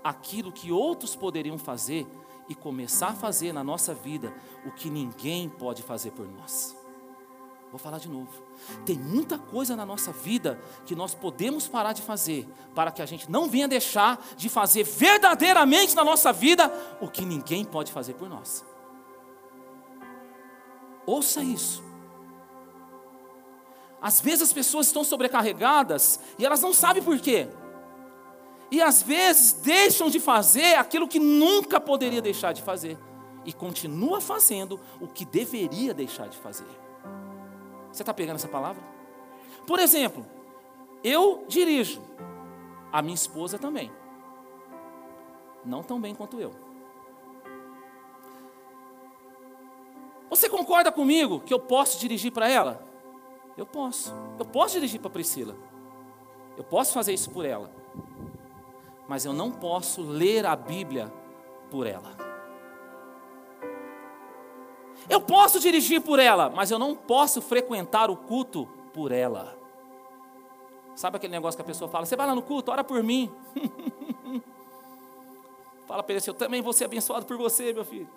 aquilo 0.06 0.52
que 0.52 0.72
outros 0.72 1.16
poderiam 1.16 1.58
fazer 1.58 2.06
e 2.48 2.54
começar 2.54 3.08
a 3.08 3.16
fazer 3.16 3.52
na 3.52 3.64
nossa 3.64 3.92
vida 3.92 4.32
o 4.64 4.72
que 4.72 4.88
ninguém 4.88 5.50
pode 5.50 5.82
fazer 5.82 6.12
por 6.12 6.28
nós. 6.28 6.78
Vou 7.72 7.80
falar 7.80 7.98
de 7.98 8.08
novo. 8.08 8.30
Tem 8.86 8.96
muita 9.00 9.40
coisa 9.40 9.76
na 9.76 9.84
nossa 9.84 10.12
vida 10.12 10.62
que 10.86 10.96
nós 10.96 11.16
podemos 11.16 11.68
parar 11.68 11.92
de 11.92 12.04
fazer 12.04 12.48
para 12.76 12.92
que 12.92 13.02
a 13.02 13.06
gente 13.08 13.30
não 13.32 13.50
venha 13.50 13.68
deixar 13.68 14.24
de 14.38 14.48
fazer 14.48 14.84
verdadeiramente 14.84 15.96
na 15.96 16.04
nossa 16.04 16.32
vida 16.32 16.72
o 17.02 17.08
que 17.08 17.26
ninguém 17.26 17.66
pode 17.66 17.92
fazer 17.92 18.14
por 18.14 18.30
nós. 18.30 18.64
Ouça 21.04 21.42
isso. 21.42 21.84
Às 24.00 24.22
vezes 24.22 24.44
as 24.44 24.54
pessoas 24.54 24.86
estão 24.86 25.04
sobrecarregadas 25.04 26.20
e 26.38 26.46
elas 26.46 26.62
não 26.62 26.72
sabem 26.72 27.02
por 27.02 27.20
quê 27.20 27.50
e 28.72 28.82
às 28.82 29.02
vezes 29.02 29.54
deixam 29.54 30.10
de 30.10 30.20
fazer 30.20 30.76
aquilo 30.76 31.08
que 31.08 31.20
nunca 31.20 31.80
poderia 31.80 32.22
deixar 32.22 32.52
de 32.52 32.62
fazer 32.62 32.98
e 33.46 33.54
continua 33.54 34.20
fazendo 34.20 34.80
o 35.00 35.08
que 35.08 35.24
deveria 35.24 35.94
deixar 35.94 36.28
de 36.28 36.38
fazer. 36.38 36.68
Você 37.92 38.02
está 38.02 38.14
pegando 38.14 38.38
essa 38.38 38.48
palavra? 38.48 38.82
Por 39.68 39.80
exemplo, 39.80 40.26
eu 41.04 41.46
dirijo, 41.48 42.02
a 42.92 43.02
minha 43.02 43.16
esposa 43.16 43.60
também, 43.60 43.92
não 45.64 45.84
tão 45.84 46.02
bem 46.02 46.16
quanto 46.16 46.40
eu. 46.40 46.52
Você 50.30 50.50
concorda 50.50 50.92
comigo 50.92 51.40
que 51.40 51.54
eu 51.54 51.60
posso 51.60 52.00
dirigir 52.00 52.32
para 52.32 52.50
ela? 52.50 52.86
Eu 53.56 53.66
posso. 53.66 54.14
Eu 54.38 54.46
posso 54.46 54.74
dirigir 54.74 55.00
para 55.00 55.10
Priscila. 55.10 55.56
Eu 56.58 56.64
posso 56.64 56.94
fazer 56.94 57.14
isso 57.14 57.30
por 57.30 57.46
ela 57.46 57.72
mas 59.08 59.26
eu 59.26 59.34
não 59.34 59.52
posso 59.52 60.02
ler 60.02 60.46
a 60.46 60.56
Bíblia 60.56 61.12
por 61.70 61.86
ela. 61.86 62.16
Eu 65.10 65.22
posso 65.22 65.60
dirigir 65.60 66.02
por 66.02 66.20
ela, 66.20 66.50
mas 66.50 66.72
eu 66.72 66.80
não 66.80 66.96
posso 66.96 67.42
frequentar 67.42 68.10
o 68.10 68.18
culto 68.18 68.68
por 68.94 69.12
ela. 69.12 69.56
Sabe 70.96 71.18
aquele 71.18 71.34
negócio 71.34 71.58
que 71.58 71.62
a 71.62 71.66
pessoa 71.66 71.90
fala: 71.90 72.06
Você 72.06 72.16
vai 72.16 72.26
lá 72.26 72.34
no 72.34 72.42
culto, 72.42 72.72
ora 72.72 72.84
por 72.84 73.04
mim. 73.04 73.32
fala 75.86 76.02
para 76.02 76.14
ele 76.14 76.18
assim: 76.18 76.32
Eu 76.32 76.36
também 76.36 76.62
vou 76.62 76.74
ser 76.74 76.86
abençoado 76.86 77.26
por 77.26 77.38
você, 77.38 77.74
meu 77.74 77.86
filho. 77.86 78.10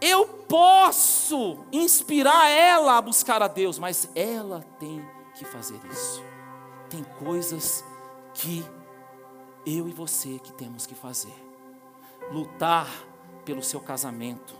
Eu 0.00 0.26
posso 0.48 1.58
inspirar 1.72 2.48
ela 2.48 2.96
a 2.96 3.02
buscar 3.02 3.42
a 3.42 3.48
Deus, 3.48 3.78
mas 3.78 4.08
ela 4.14 4.64
tem 4.78 5.04
que 5.34 5.44
fazer 5.44 5.78
isso. 5.90 6.22
Tem 6.88 7.04
coisas 7.18 7.84
que 8.34 8.64
eu 9.66 9.88
e 9.88 9.92
você 9.92 10.38
que 10.38 10.52
temos 10.52 10.86
que 10.86 10.94
fazer. 10.94 11.34
Lutar 12.32 12.88
pelo 13.44 13.62
seu 13.62 13.80
casamento, 13.80 14.54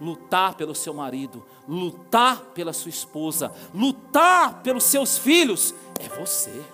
lutar 0.00 0.54
pelo 0.54 0.74
seu 0.74 0.94
marido, 0.94 1.44
lutar 1.68 2.40
pela 2.54 2.72
sua 2.72 2.88
esposa, 2.88 3.54
lutar 3.74 4.62
pelos 4.62 4.84
seus 4.84 5.18
filhos, 5.18 5.74
é 5.98 6.08
você. 6.08 6.64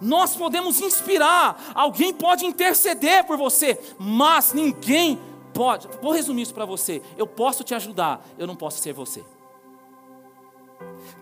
Nós 0.00 0.36
podemos 0.36 0.80
inspirar, 0.80 1.72
alguém 1.74 2.12
pode 2.12 2.44
interceder 2.44 3.24
por 3.24 3.36
você, 3.36 3.78
mas 3.98 4.52
ninguém 4.52 5.18
pode. 5.54 5.88
Vou 6.02 6.12
resumir 6.12 6.42
isso 6.42 6.54
para 6.54 6.66
você. 6.66 7.02
Eu 7.16 7.26
posso 7.26 7.64
te 7.64 7.74
ajudar, 7.74 8.26
eu 8.38 8.46
não 8.46 8.56
posso 8.56 8.78
ser 8.78 8.92
você. 8.92 9.24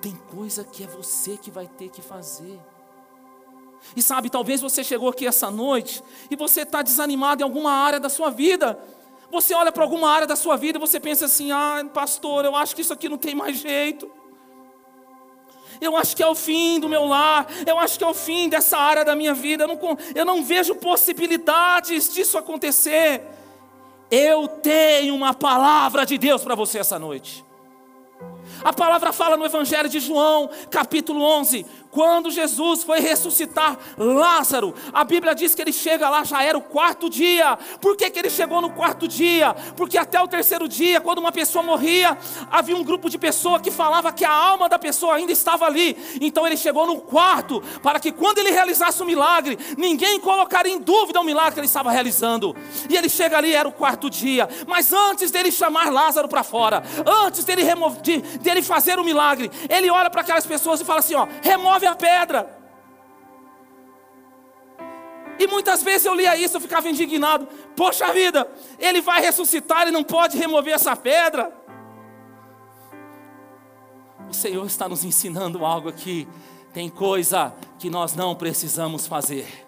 Tem 0.01 0.15
coisa 0.31 0.65
que 0.65 0.85
é 0.85 0.87
você 0.87 1.37
que 1.37 1.51
vai 1.51 1.67
ter 1.67 1.89
que 1.89 2.03
fazer. 2.03 2.61
E 3.97 4.03
sabe, 4.03 4.31
talvez 4.31 4.61
você 4.61 4.83
chegou 4.83 5.09
aqui 5.09 5.27
essa 5.27 5.51
noite 5.51 6.03
e 6.31 6.37
você 6.37 6.63
está 6.63 6.83
desanimado 6.83 7.43
em 7.43 7.45
alguma 7.45 7.73
área 7.73 8.01
da 8.01 8.09
sua 8.09 8.31
vida. 8.31 8.79
Você 9.31 9.55
olha 9.55 9.73
para 9.73 9.83
alguma 9.83 10.11
área 10.11 10.27
da 10.27 10.37
sua 10.37 10.57
vida 10.57 10.79
e 10.79 10.81
você 10.81 10.99
pensa 10.99 11.27
assim: 11.27 11.53
ah, 11.53 11.85
pastor, 11.93 12.45
eu 12.45 12.57
acho 12.57 12.75
que 12.75 12.83
isso 12.83 12.93
aqui 12.93 13.09
não 13.09 13.19
tem 13.19 13.35
mais 13.35 13.59
jeito. 13.59 14.11
Eu 15.81 15.97
acho 15.97 16.17
que 16.17 16.23
é 16.23 16.27
o 16.27 16.35
fim 16.35 16.79
do 16.79 16.89
meu 16.89 17.05
lar, 17.05 17.47
eu 17.67 17.79
acho 17.79 17.99
que 17.99 18.05
é 18.05 18.07
o 18.07 18.15
fim 18.15 18.49
dessa 18.49 18.79
área 18.79 19.05
da 19.05 19.17
minha 19.17 19.35
vida, 19.35 19.65
eu 19.65 19.69
não, 19.69 19.79
eu 20.15 20.25
não 20.25 20.45
vejo 20.45 20.75
possibilidades 20.77 22.13
disso 22.13 22.39
acontecer. 22.39 23.23
Eu 24.11 24.47
tenho 24.47 25.15
uma 25.15 25.35
palavra 25.35 26.07
de 26.07 26.17
Deus 26.17 26.43
para 26.43 26.55
você 26.55 26.79
essa 26.79 26.99
noite. 26.99 27.45
A 28.63 28.73
palavra 28.73 29.13
fala 29.13 29.37
no 29.37 29.45
Evangelho 29.45 29.89
de 29.89 30.01
João, 30.01 30.51
capítulo 30.71 31.23
11: 31.23 31.67
quando 31.95 32.29
Jesus 32.29 32.83
foi 32.83 32.99
ressuscitar 32.99 33.79
Lázaro, 33.97 34.75
a 34.93 35.05
Bíblia 35.05 35.33
diz 35.33 35.55
que 35.55 35.63
ele 35.63 35.73
chega 35.73 36.11
lá, 36.11 36.25
já 36.25 36.43
era 36.43 36.59
o 36.59 36.61
quarto 36.61 37.09
dia. 37.09 37.57
Por 37.81 37.97
que, 37.97 38.11
que 38.11 38.19
ele 38.19 38.29
chegou 38.29 38.61
no 38.61 38.71
quarto 38.71 39.07
dia? 39.07 39.55
Porque 39.77 39.97
até 39.97 40.21
o 40.21 40.27
terceiro 40.27 40.67
dia, 40.67 41.01
quando 41.01 41.19
uma 41.19 41.31
pessoa 41.31 41.63
morria, 41.63 42.19
havia 42.51 42.77
um 42.77 42.83
grupo 42.83 43.09
de 43.09 43.17
pessoas 43.17 43.63
que 43.63 43.71
falava 43.71 44.13
que 44.13 44.25
a 44.25 44.33
alma 44.33 44.69
da 44.69 44.77
pessoa 44.77 45.15
ainda 45.15 45.31
estava 45.31 45.67
ali. 45.67 45.97
Então 46.21 46.45
ele 46.45 46.57
chegou 46.57 46.85
no 46.85 47.01
quarto, 47.01 47.63
para 47.81 48.01
que 48.01 48.11
quando 48.11 48.39
ele 48.39 48.51
realizasse 48.51 49.01
o 49.01 49.07
milagre, 49.07 49.57
ninguém 49.79 50.19
colocaria 50.19 50.73
em 50.73 50.81
dúvida 50.81 51.21
o 51.21 51.25
milagre 51.25 51.53
que 51.53 51.61
ele 51.61 51.69
estava 51.69 51.93
realizando. 51.93 52.57
E 52.91 52.97
ele 52.97 53.09
chega 53.09 53.39
ali, 53.39 53.55
era 53.55 53.69
o 53.69 53.73
quarto 53.73 54.11
dia. 54.11 54.49
Mas 54.67 54.93
antes 54.93 55.31
dele 55.31 55.53
chamar 55.53 55.93
Lázaro 55.93 56.27
para 56.27 56.43
fora, 56.43 56.83
antes 57.25 57.45
dele, 57.45 57.63
de, 58.03 58.17
dele 58.39 58.63
fazer 58.63 58.99
o 58.99 59.05
milagre, 59.05 59.49
ele 59.69 59.89
olha 59.91 60.11
para 60.11 60.23
aquelas 60.23 60.45
pessoas 60.45 60.81
e 60.81 60.85
fala 60.85 60.99
assim: 60.99 61.15
ó, 61.15 61.29
remove 61.41 61.84
a 61.87 61.95
pedra. 61.95 62.59
E 65.39 65.47
muitas 65.47 65.83
vezes 65.83 66.07
eu 66.07 66.15
lia 66.15 66.37
isso, 66.37 66.57
eu 66.57 66.61
ficava 66.61 66.89
indignado. 66.89 67.47
Poxa 67.77 68.13
vida, 68.13 68.49
ele 68.79 69.01
vai 69.01 69.21
ressuscitar, 69.21 69.83
ele 69.83 69.91
não 69.91 70.05
pode 70.05 70.39
remover 70.39 70.75
essa 70.75 70.95
pedra. 70.95 71.53
O 74.29 74.33
Senhor 74.33 74.65
está 74.67 74.89
nos 74.89 75.05
ensinando 75.05 75.65
algo 75.65 75.89
aqui. 75.89 76.29
Tem 76.73 76.89
coisa 76.89 77.55
que 77.79 77.91
nós 77.91 78.15
não 78.15 78.35
precisamos 78.35 79.07
fazer. 79.07 79.64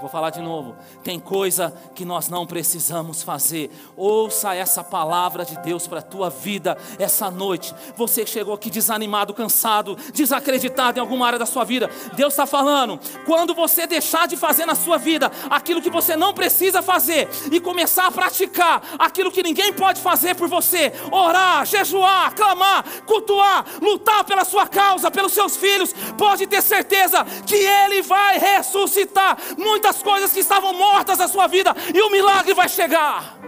Vou 0.00 0.10
falar 0.10 0.30
de 0.30 0.40
novo. 0.40 0.76
Tem 1.02 1.18
coisa 1.18 1.72
que 1.94 2.04
nós 2.04 2.28
não 2.28 2.46
precisamos 2.46 3.22
fazer. 3.22 3.70
Ouça 3.96 4.54
essa 4.54 4.84
palavra 4.84 5.44
de 5.44 5.56
Deus 5.58 5.86
para 5.86 6.00
a 6.00 6.02
tua 6.02 6.28
vida 6.28 6.76
essa 6.98 7.30
noite. 7.30 7.74
Você 7.96 8.26
chegou 8.26 8.54
aqui 8.54 8.70
desanimado, 8.70 9.32
cansado, 9.32 9.96
desacreditado 10.12 10.98
em 10.98 11.00
alguma 11.00 11.26
área 11.26 11.38
da 11.38 11.46
sua 11.46 11.64
vida. 11.64 11.90
Deus 12.14 12.34
está 12.34 12.46
falando. 12.46 13.00
Quando 13.24 13.54
você 13.54 13.86
deixar 13.86 14.28
de 14.28 14.36
fazer 14.36 14.66
na 14.66 14.74
sua 14.74 14.98
vida 14.98 15.30
aquilo 15.50 15.80
que 15.80 15.90
você 15.90 16.14
não 16.14 16.34
precisa 16.34 16.82
fazer 16.82 17.28
e 17.50 17.58
começar 17.58 18.06
a 18.06 18.12
praticar 18.12 18.82
aquilo 18.98 19.32
que 19.32 19.42
ninguém 19.42 19.72
pode 19.72 20.00
fazer 20.00 20.34
por 20.34 20.48
você, 20.48 20.92
orar, 21.10 21.64
jejuar, 21.64 22.34
clamar, 22.34 22.84
cultuar, 23.06 23.64
lutar 23.80 24.24
pela 24.24 24.44
sua 24.44 24.66
causa, 24.66 25.10
pelos 25.10 25.32
seus 25.32 25.56
filhos, 25.56 25.92
pode 26.18 26.46
ter 26.46 26.62
certeza 26.62 27.24
que 27.46 27.56
Ele 27.56 28.02
vai 28.02 28.38
ressuscitar. 28.38 29.38
Muita 29.56 29.85
muitas 29.86 30.02
coisas 30.02 30.32
que 30.32 30.40
estavam 30.40 30.72
mortas 30.72 31.18
na 31.18 31.28
sua 31.28 31.46
vida 31.46 31.74
e 31.94 32.00
o 32.00 32.10
milagre 32.10 32.52
vai 32.54 32.68
chegar. 32.68 33.38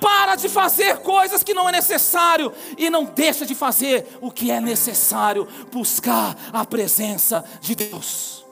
Para 0.00 0.36
de 0.36 0.50
fazer 0.50 0.98
coisas 0.98 1.42
que 1.42 1.54
não 1.54 1.66
é 1.66 1.72
necessário 1.72 2.52
e 2.76 2.90
não 2.90 3.04
deixa 3.04 3.46
de 3.46 3.54
fazer 3.54 4.18
o 4.20 4.30
que 4.30 4.50
é 4.50 4.60
necessário, 4.60 5.48
buscar 5.72 6.36
a 6.52 6.64
presença 6.66 7.42
de 7.58 7.74
Deus. 7.74 8.44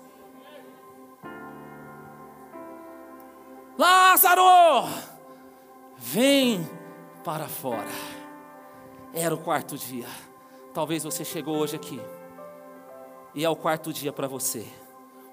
Lázaro, 3.77 4.89
vem 5.99 6.67
para 7.23 7.49
fora. 7.49 7.91
Era 9.13 9.35
o 9.35 9.39
quarto 9.39 9.77
dia. 9.77 10.09
Talvez 10.73 11.05
você 11.05 11.23
chegou 11.23 11.59
hoje 11.59 11.77
aqui 11.77 12.01
e 13.35 13.45
é 13.45 13.49
o 13.49 13.57
quarto 13.57 13.93
dia 13.93 14.13
para 14.13 14.29
você. 14.29 14.67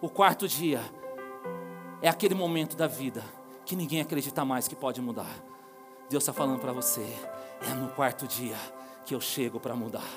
O 0.01 0.09
quarto 0.09 0.47
dia 0.47 0.81
é 2.01 2.07
aquele 2.07 2.33
momento 2.33 2.75
da 2.77 2.88
vida 2.88 3.23
que 3.65 3.75
ninguém 3.75 4.01
acredita 4.01 4.45
mais 4.45 4.67
que 4.67 4.75
pode 4.75 5.01
mudar. 5.01 5.35
Deus 6.09 6.23
está 6.23 6.33
falando 6.33 6.59
para 6.59 6.71
você: 6.71 7.05
é 7.62 7.73
no 7.73 7.89
quarto 7.89 8.25
dia 8.25 8.55
que 9.05 9.13
eu 9.13 9.21
chego 9.21 9.59
para 9.59 9.75
mudar. 9.75 10.07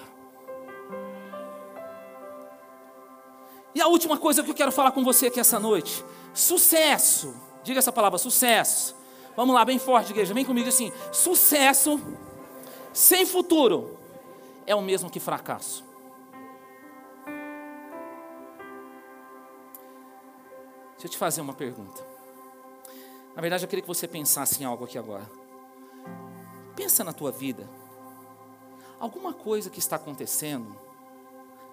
E 3.74 3.80
a 3.80 3.88
última 3.88 4.18
coisa 4.18 4.42
que 4.42 4.50
eu 4.50 4.54
quero 4.54 4.70
falar 4.70 4.92
com 4.92 5.02
você 5.02 5.26
aqui 5.26 5.40
essa 5.40 5.58
noite: 5.58 6.04
sucesso. 6.32 7.34
Diga 7.64 7.78
essa 7.78 7.92
palavra, 7.92 8.18
sucesso. 8.18 8.96
Vamos 9.36 9.54
lá, 9.54 9.64
bem 9.64 9.78
forte, 9.78 10.10
igreja. 10.10 10.32
Vem 10.34 10.44
comigo 10.44 10.68
assim: 10.68 10.92
sucesso 11.10 12.00
sem 12.92 13.24
futuro 13.26 13.98
é 14.66 14.74
o 14.74 14.82
mesmo 14.82 15.10
que 15.10 15.18
fracasso. 15.18 15.91
Deixa 21.02 21.14
eu 21.14 21.18
te 21.18 21.18
fazer 21.18 21.40
uma 21.40 21.52
pergunta. 21.52 22.06
Na 23.34 23.42
verdade, 23.42 23.64
eu 23.64 23.68
queria 23.68 23.82
que 23.82 23.88
você 23.88 24.06
pensasse 24.06 24.62
em 24.62 24.64
algo 24.64 24.84
aqui 24.84 24.96
agora. 24.96 25.28
Pensa 26.76 27.02
na 27.02 27.12
tua 27.12 27.32
vida. 27.32 27.68
Alguma 29.00 29.32
coisa 29.32 29.68
que 29.68 29.80
está 29.80 29.96
acontecendo 29.96 30.76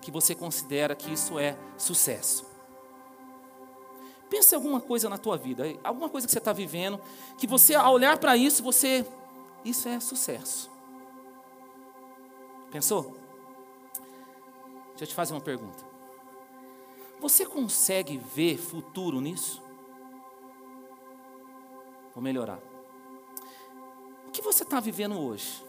que 0.02 0.10
você 0.10 0.34
considera 0.34 0.96
que 0.96 1.14
isso 1.14 1.38
é 1.38 1.56
sucesso. 1.78 2.44
Pensa 4.32 4.56
em 4.56 4.58
alguma 4.58 4.82
coisa 4.82 5.08
na 5.08 5.18
tua 5.20 5.38
vida, 5.38 5.64
alguma 5.84 6.10
coisa 6.10 6.26
que 6.26 6.32
você 6.32 6.40
está 6.40 6.52
vivendo, 6.52 7.00
que 7.38 7.46
você, 7.46 7.76
ao 7.76 7.94
olhar 7.94 8.18
para 8.18 8.36
isso, 8.36 8.64
você. 8.64 9.06
Isso 9.64 9.88
é 9.88 10.00
sucesso. 10.00 10.72
Pensou? 12.72 13.16
Deixa 14.90 15.04
eu 15.04 15.08
te 15.08 15.14
fazer 15.14 15.36
uma 15.36 15.42
pergunta. 15.42 15.89
Você 17.20 17.46
consegue 17.46 18.18
ver 18.18 18.58
futuro 18.58 19.20
nisso? 19.20 19.62
Vou 22.14 22.24
melhorar. 22.24 22.60
O 24.28 24.32
que 24.32 24.42
você 24.42 24.64
está 24.64 24.80
vivendo 24.80 25.20
hoje? 25.20 25.66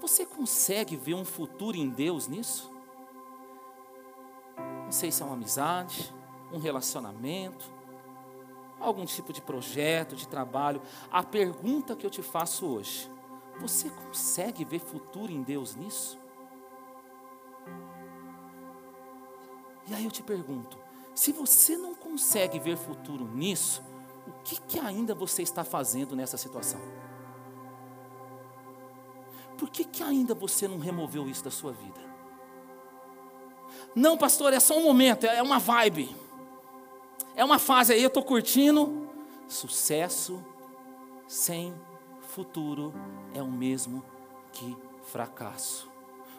Você 0.00 0.24
consegue 0.24 0.96
ver 0.96 1.14
um 1.14 1.24
futuro 1.24 1.76
em 1.76 1.88
Deus 1.88 2.26
nisso? 2.26 2.70
Não 4.84 4.92
sei 4.92 5.10
se 5.10 5.22
é 5.22 5.26
uma 5.26 5.34
amizade, 5.34 6.14
um 6.52 6.58
relacionamento, 6.58 7.70
algum 8.80 9.04
tipo 9.04 9.32
de 9.32 9.42
projeto, 9.42 10.16
de 10.16 10.26
trabalho. 10.26 10.80
A 11.10 11.22
pergunta 11.22 11.96
que 11.96 12.06
eu 12.06 12.10
te 12.10 12.22
faço 12.22 12.66
hoje: 12.66 13.10
você 13.60 13.90
consegue 13.90 14.64
ver 14.64 14.78
futuro 14.78 15.32
em 15.32 15.42
Deus 15.42 15.74
nisso? 15.74 16.18
E 19.86 19.94
aí 19.94 20.04
eu 20.04 20.10
te 20.10 20.22
pergunto: 20.22 20.78
se 21.14 21.32
você 21.32 21.76
não 21.76 21.94
consegue 21.94 22.58
ver 22.58 22.76
futuro 22.76 23.24
nisso, 23.26 23.82
o 24.26 24.32
que, 24.42 24.60
que 24.60 24.78
ainda 24.78 25.14
você 25.14 25.42
está 25.42 25.64
fazendo 25.64 26.16
nessa 26.16 26.36
situação? 26.36 26.80
Por 29.56 29.70
que, 29.70 29.84
que 29.84 30.02
ainda 30.02 30.34
você 30.34 30.68
não 30.68 30.78
removeu 30.78 31.28
isso 31.28 31.42
da 31.42 31.50
sua 31.50 31.72
vida? 31.72 32.00
Não, 33.94 34.18
pastor, 34.18 34.52
é 34.52 34.60
só 34.60 34.76
um 34.78 34.82
momento, 34.82 35.24
é 35.24 35.42
uma 35.42 35.58
vibe, 35.58 36.14
é 37.34 37.44
uma 37.44 37.58
fase 37.58 37.92
aí, 37.92 38.02
eu 38.02 38.08
estou 38.08 38.22
curtindo. 38.22 39.06
Sucesso 39.48 40.44
sem 41.28 41.72
futuro 42.20 42.92
é 43.32 43.40
o 43.40 43.50
mesmo 43.50 44.04
que 44.52 44.76
fracasso. 45.04 45.88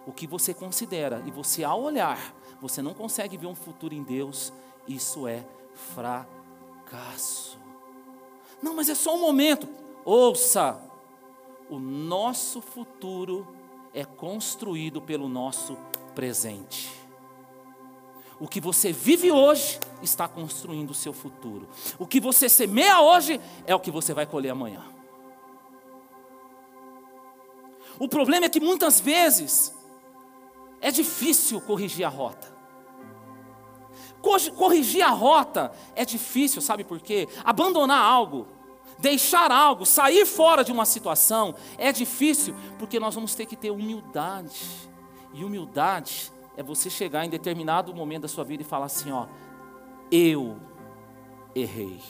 O 0.08 0.12
que 0.12 0.26
você 0.26 0.54
considera, 0.54 1.22
e 1.28 1.32
você 1.32 1.63
ao 1.63 1.84
olhar 1.84 2.34
você 2.60 2.82
não 2.82 2.93
consegue 2.93 3.38
ver 3.38 3.46
um 3.46 3.54
futuro 3.54 3.93
em 3.93 4.02
Deus, 4.02 4.52
isso 4.88 5.28
é 5.28 5.46
fracasso. 5.93 7.60
Não, 8.62 8.76
mas 8.76 8.89
é 8.89 8.96
só 8.96 9.15
um 9.15 9.20
momento. 9.20 9.67
Ouça, 10.04 10.82
o 11.70 11.78
nosso 11.78 12.62
futuro 12.62 13.48
é 13.93 14.04
construído 14.04 15.02
pelo 15.02 15.30
nosso 15.30 15.78
presente. 16.15 16.89
O 18.39 18.48
que 18.48 18.62
você 18.62 18.91
vive 18.91 19.32
hoje 19.32 19.80
está 20.02 20.28
construindo 20.28 20.91
o 20.91 20.96
seu 20.96 21.12
futuro. 21.13 21.67
O 22.00 22.08
que 22.08 22.20
você 22.20 22.48
semeia 22.48 23.02
hoje 23.02 23.41
é 23.65 23.76
o 23.76 23.80
que 23.80 23.91
você 23.91 24.13
vai 24.13 24.26
colher 24.26 24.50
amanhã. 24.50 24.84
O 28.00 28.08
problema 28.08 28.46
é 28.46 28.50
que 28.50 28.60
muitas 28.60 29.00
vezes 29.00 29.77
é 30.82 30.92
difícil 30.92 31.60
corrigir 31.62 32.06
a 32.06 32.10
rota. 32.10 32.56
Corrigir 34.56 35.04
a 35.04 35.10
rota 35.10 35.72
é 35.96 36.04
difícil, 36.04 36.62
sabe 36.62 36.84
por 36.84 37.00
quê? 37.00 37.28
Abandonar 37.44 38.00
algo, 38.00 38.48
deixar 39.00 39.52
algo, 39.52 39.86
sair 39.86 40.26
fora 40.26 40.63
de 40.63 40.72
uma 40.72 40.86
situação 40.86 41.56
é 41.78 41.92
difícil, 41.92 42.56
porque 42.78 43.00
nós 43.00 43.16
vamos 43.16 43.36
ter 43.36 43.46
que 43.46 43.56
ter 43.56 43.72
humildade. 43.72 44.66
E 45.34 45.44
humildade 45.44 46.32
é 46.56 46.63
você 46.63 46.90
chegar 46.90 47.26
em 47.26 47.30
determinado 47.30 47.94
momento 47.94 48.24
da 48.24 48.28
sua 48.28 48.44
vida 48.44 48.63
e 48.63 48.66
falar 48.66 48.88
assim: 48.88 49.12
ó, 49.12 49.28
eu 50.12 50.58
errei. 51.56 52.02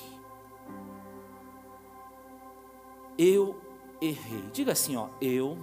Eu 3.17 3.59
errei. 4.01 4.43
Diga 4.53 4.71
assim, 4.71 4.95
ó, 4.95 5.07
eu 5.19 5.57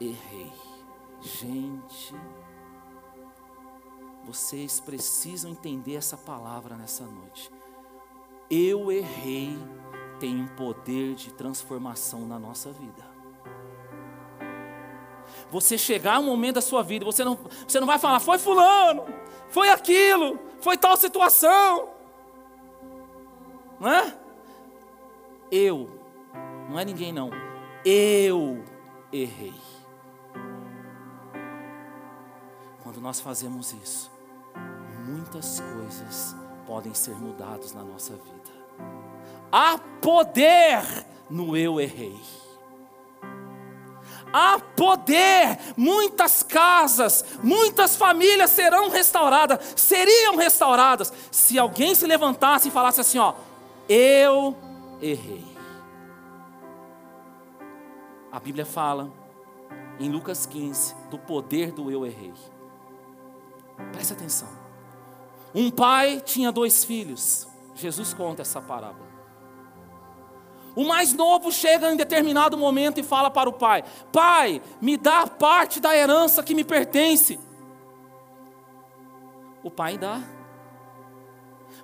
errei. 0.00 0.52
Gente, 1.22 2.14
vocês 4.24 4.80
precisam 4.80 5.50
entender 5.50 5.94
essa 5.94 6.16
palavra 6.16 6.76
nessa 6.76 7.04
noite. 7.04 7.50
Eu 8.50 8.90
errei 8.90 9.56
tem 10.22 10.40
um 10.40 10.46
poder 10.46 11.16
de 11.16 11.32
transformação 11.32 12.20
na 12.28 12.38
nossa 12.38 12.70
vida. 12.70 13.04
Você 15.50 15.76
chegar 15.76 16.20
um 16.20 16.26
momento 16.26 16.54
da 16.54 16.60
sua 16.60 16.80
vida, 16.80 17.04
você 17.04 17.24
não, 17.24 17.36
você 17.66 17.80
não 17.80 17.88
vai 17.88 17.98
falar, 17.98 18.20
foi 18.20 18.38
fulano, 18.38 19.04
foi 19.48 19.68
aquilo, 19.68 20.38
foi 20.60 20.76
tal 20.76 20.96
situação. 20.96 21.88
Não 23.80 23.90
é? 23.90 24.16
Eu, 25.50 25.90
não 26.70 26.78
é 26.78 26.84
ninguém 26.84 27.12
não, 27.12 27.30
eu 27.84 28.62
errei. 29.12 29.54
Quando 32.92 33.04
nós 33.04 33.20
fazemos 33.20 33.72
isso, 33.72 34.10
muitas 35.06 35.60
coisas 35.60 36.36
podem 36.66 36.92
ser 36.92 37.14
mudadas 37.14 37.72
na 37.72 37.82
nossa 37.82 38.12
vida. 38.12 38.50
Há 39.50 39.78
poder 40.02 40.82
no 41.30 41.56
eu 41.56 41.80
errei. 41.80 42.20
Há 44.30 44.58
poder, 44.76 45.58
muitas 45.74 46.42
casas, 46.42 47.24
muitas 47.42 47.96
famílias 47.96 48.50
serão 48.50 48.90
restauradas, 48.90 49.72
seriam 49.74 50.36
restauradas, 50.36 51.10
se 51.30 51.58
alguém 51.58 51.94
se 51.94 52.06
levantasse 52.06 52.68
e 52.68 52.70
falasse 52.70 53.00
assim: 53.00 53.18
Ó, 53.18 53.32
eu 53.88 54.54
errei. 55.00 55.56
A 58.30 58.38
Bíblia 58.38 58.66
fala 58.66 59.10
em 59.98 60.10
Lucas 60.10 60.44
15 60.44 60.94
do 61.10 61.18
poder 61.18 61.72
do 61.72 61.90
eu 61.90 62.04
errei. 62.04 62.51
Preste 63.90 64.12
atenção. 64.12 64.48
Um 65.54 65.70
pai 65.70 66.20
tinha 66.20 66.52
dois 66.52 66.84
filhos. 66.84 67.48
Jesus 67.74 68.14
conta 68.14 68.42
essa 68.42 68.60
parábola. 68.60 69.10
O 70.74 70.84
mais 70.84 71.12
novo 71.12 71.52
chega 71.52 71.92
em 71.92 71.96
determinado 71.96 72.56
momento 72.56 72.98
e 72.98 73.02
fala 73.02 73.30
para 73.30 73.48
o 73.48 73.52
pai: 73.52 73.84
Pai, 74.12 74.62
me 74.80 74.96
dá 74.96 75.26
parte 75.26 75.80
da 75.80 75.96
herança 75.96 76.42
que 76.42 76.54
me 76.54 76.64
pertence. 76.64 77.38
O 79.62 79.70
pai 79.70 79.98
dá. 79.98 80.20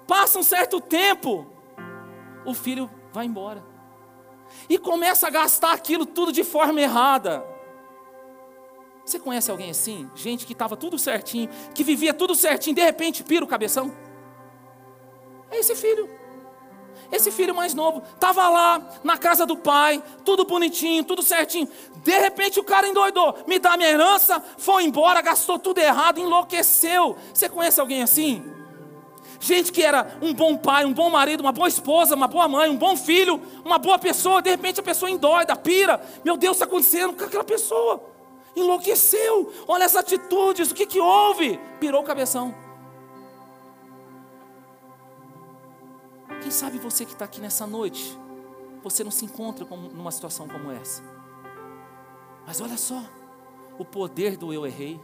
Passa 0.07 0.39
um 0.39 0.43
certo 0.43 0.81
tempo, 0.81 1.47
o 2.47 2.55
filho 2.55 2.91
vai 3.13 3.27
embora 3.27 3.63
e 4.69 4.79
começa 4.79 5.27
a 5.27 5.31
gastar 5.31 5.73
aquilo 5.73 6.07
tudo 6.07 6.33
de 6.33 6.45
forma 6.45 6.81
errada. 6.81 7.45
Você 9.09 9.19
conhece 9.19 9.51
alguém 9.51 9.71
assim? 9.71 10.07
Gente 10.15 10.45
que 10.45 10.53
estava 10.53 10.77
tudo 10.77 10.99
certinho, 10.99 11.49
que 11.75 11.83
vivia 11.83 12.13
tudo 12.13 12.35
certinho, 12.35 12.77
de 12.77 12.83
repente 12.83 13.25
pira 13.25 13.43
o 13.43 13.49
cabeção? 13.49 13.91
É 15.51 15.61
esse 15.61 15.75
filho. 15.75 16.11
Esse 17.11 17.31
filho 17.31 17.55
mais 17.55 17.73
novo 17.73 18.03
estava 18.13 18.47
lá 18.51 18.87
na 19.03 19.17
casa 19.17 19.47
do 19.47 19.57
pai, 19.57 20.03
tudo 20.27 20.45
bonitinho, 20.45 21.03
tudo 21.05 21.23
certinho. 21.23 21.67
De 22.05 22.19
repente 22.19 22.61
o 22.61 22.65
cara 22.65 22.87
endoidou, 22.87 23.35
me 23.47 23.59
dá 23.59 23.79
minha 23.79 23.89
herança, 23.89 24.45
foi 24.59 24.85
embora, 24.85 25.23
gastou 25.23 25.59
tudo 25.59 25.79
errado, 25.79 26.21
enlouqueceu. 26.21 27.17
Você 27.33 27.49
conhece 27.49 27.81
alguém 27.81 28.03
assim? 28.03 28.45
Gente 29.41 29.73
que 29.73 29.83
era 29.83 30.19
um 30.21 30.35
bom 30.35 30.55
pai, 30.55 30.85
um 30.85 30.93
bom 30.93 31.09
marido, 31.09 31.41
uma 31.41 31.53
boa 31.53 31.69
esposa, 31.69 32.15
uma 32.15 32.29
boa 32.29 32.47
mãe, 32.47 32.69
um 32.69 32.77
bom 32.77 32.95
filho, 32.95 33.41
uma 33.65 33.79
boa 33.79 33.99
pessoa, 33.99 34.43
de 34.43 34.51
repente 34.51 34.81
a 34.81 34.83
pessoa 34.83 35.11
endoida, 35.11 35.57
pira. 35.57 35.99
Meu 36.23 36.37
Deus, 36.37 36.57
está 36.57 36.67
acontecendo 36.67 37.15
com 37.15 37.25
aquela 37.25 37.45
pessoa 37.45 38.18
enlouqueceu. 38.61 39.53
Olha 39.67 39.87
as 39.87 39.97
atitudes, 39.97 40.71
o 40.71 40.75
que, 40.75 40.87
que 40.87 41.01
houve? 41.01 41.59
Pirou 41.81 42.03
o 42.03 42.05
cabeção. 42.05 42.55
Quem 46.41 46.51
sabe 46.51 46.79
você 46.79 47.05
que 47.05 47.13
está 47.13 47.25
aqui 47.25 47.41
nessa 47.41 47.67
noite, 47.67 48.19
você 48.83 49.03
não 49.03 49.11
se 49.11 49.25
encontra 49.25 49.67
numa 49.67 50.11
situação 50.11 50.49
como 50.49 50.71
essa. 50.71 51.03
Mas 52.47 52.61
olha 52.61 52.77
só, 52.77 53.03
o 53.79 53.85
poder 53.85 54.37
do 54.37 54.53
eu 54.53 54.67
errei. 54.67 55.01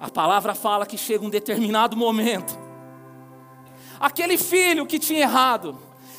A 0.00 0.10
palavra 0.10 0.54
fala 0.54 0.86
que 0.86 0.98
chega 0.98 1.24
um 1.24 1.30
determinado 1.30 1.96
momento. 1.96 2.58
Aquele 4.00 4.36
filho 4.36 4.84
que 4.84 4.98
tinha 4.98 5.20
errado, 5.20 5.78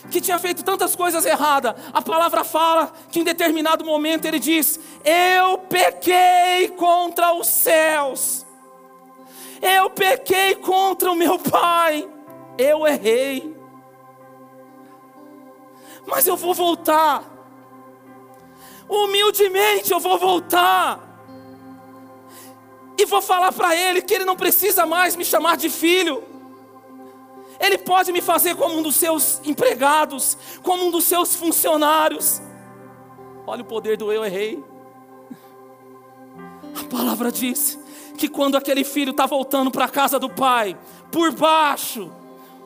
que 0.10 0.22
tinha 0.22 0.38
feito 0.38 0.64
tantas 0.64 0.96
coisas 0.96 1.26
erradas, 1.26 1.76
a 1.94 2.02
palavra 2.02 2.44
fala 2.44 2.92
que 3.12 3.20
em 3.20 3.24
determinado 3.24 3.86
momento 3.86 4.26
ele 4.26 4.40
diz: 4.40 4.80
Eu 5.04 5.58
pequei 5.58 6.70
contra 6.70 7.34
os 7.34 7.48
céus, 7.48 8.46
eu 9.62 9.90
pequei 9.90 10.56
contra 10.56 11.12
o 11.12 11.16
meu 11.16 11.40
pai, 11.40 12.08
eu 12.58 12.86
errei, 12.86 13.56
mas 16.06 16.28
eu 16.28 16.36
vou 16.36 16.54
voltar, 16.54 17.24
humildemente 18.88 19.92
eu 19.92 20.00
vou 20.00 20.18
voltar. 20.18 21.12
E 22.96 23.06
vou 23.06 23.22
falar 23.24 23.52
para 23.52 23.76
ele 23.76 24.04
que 24.04 24.14
ele 24.14 24.24
não 24.24 24.36
precisa 24.36 24.86
mais 24.86 25.16
me 25.16 25.26
chamar 25.26 25.58
de 25.58 25.68
filho, 25.68 26.24
ele 27.60 27.78
pode 27.78 28.12
me 28.12 28.22
fazer 28.22 28.56
como 28.56 28.78
um 28.78 28.82
dos 28.82 28.96
seus 28.96 29.42
empregados, 29.44 30.38
como 30.62 30.86
um 30.86 30.92
dos 30.92 31.06
seus 31.06 31.36
funcionários. 31.36 32.42
Olha 33.46 33.62
o 33.62 33.66
poder 33.66 33.98
do 33.98 34.12
eu 34.12 34.24
errei. 34.24 34.64
A 36.80 36.84
palavra 36.90 37.32
diz 37.32 37.78
que 38.18 38.28
quando 38.28 38.56
aquele 38.56 38.84
filho 38.84 39.12
está 39.12 39.26
voltando 39.26 39.72
para 39.72 39.86
a 39.86 39.90
casa 39.90 40.20
do 40.20 40.30
pai, 40.30 40.78
por 41.12 41.32
baixo, 41.32 42.12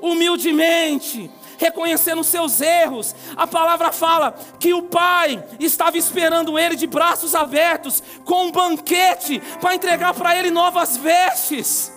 humildemente, 0.01 1.31
reconhecendo 1.57 2.23
seus 2.23 2.61
erros, 2.61 3.15
a 3.35 3.47
palavra 3.47 3.91
fala 3.91 4.35
que 4.59 4.73
o 4.73 4.83
pai 4.83 5.43
estava 5.59 5.97
esperando 5.97 6.57
ele 6.57 6.75
de 6.75 6.85
braços 6.85 7.33
abertos, 7.33 8.01
com 8.23 8.45
um 8.45 8.51
banquete, 8.51 9.41
para 9.59 9.75
entregar 9.75 10.13
para 10.13 10.37
ele 10.37 10.51
novas 10.51 10.95
vestes. 10.95 11.91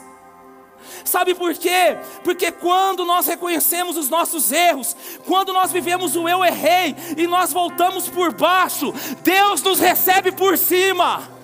Sabe 1.05 1.35
por 1.35 1.55
quê? 1.55 1.99
Porque 2.23 2.53
quando 2.53 3.05
nós 3.05 3.27
reconhecemos 3.27 3.97
os 3.97 4.09
nossos 4.09 4.53
erros, 4.53 4.97
quando 5.27 5.53
nós 5.53 5.73
vivemos 5.73 6.17
o 6.17 6.29
eu 6.29 6.45
errei 6.45 6.95
e 7.17 7.27
nós 7.27 7.53
voltamos 7.53 8.09
por 8.09 8.33
baixo, 8.33 8.93
Deus 9.23 9.63
nos 9.63 9.81
recebe 9.81 10.33
por 10.33 10.57
cima. 10.57 11.40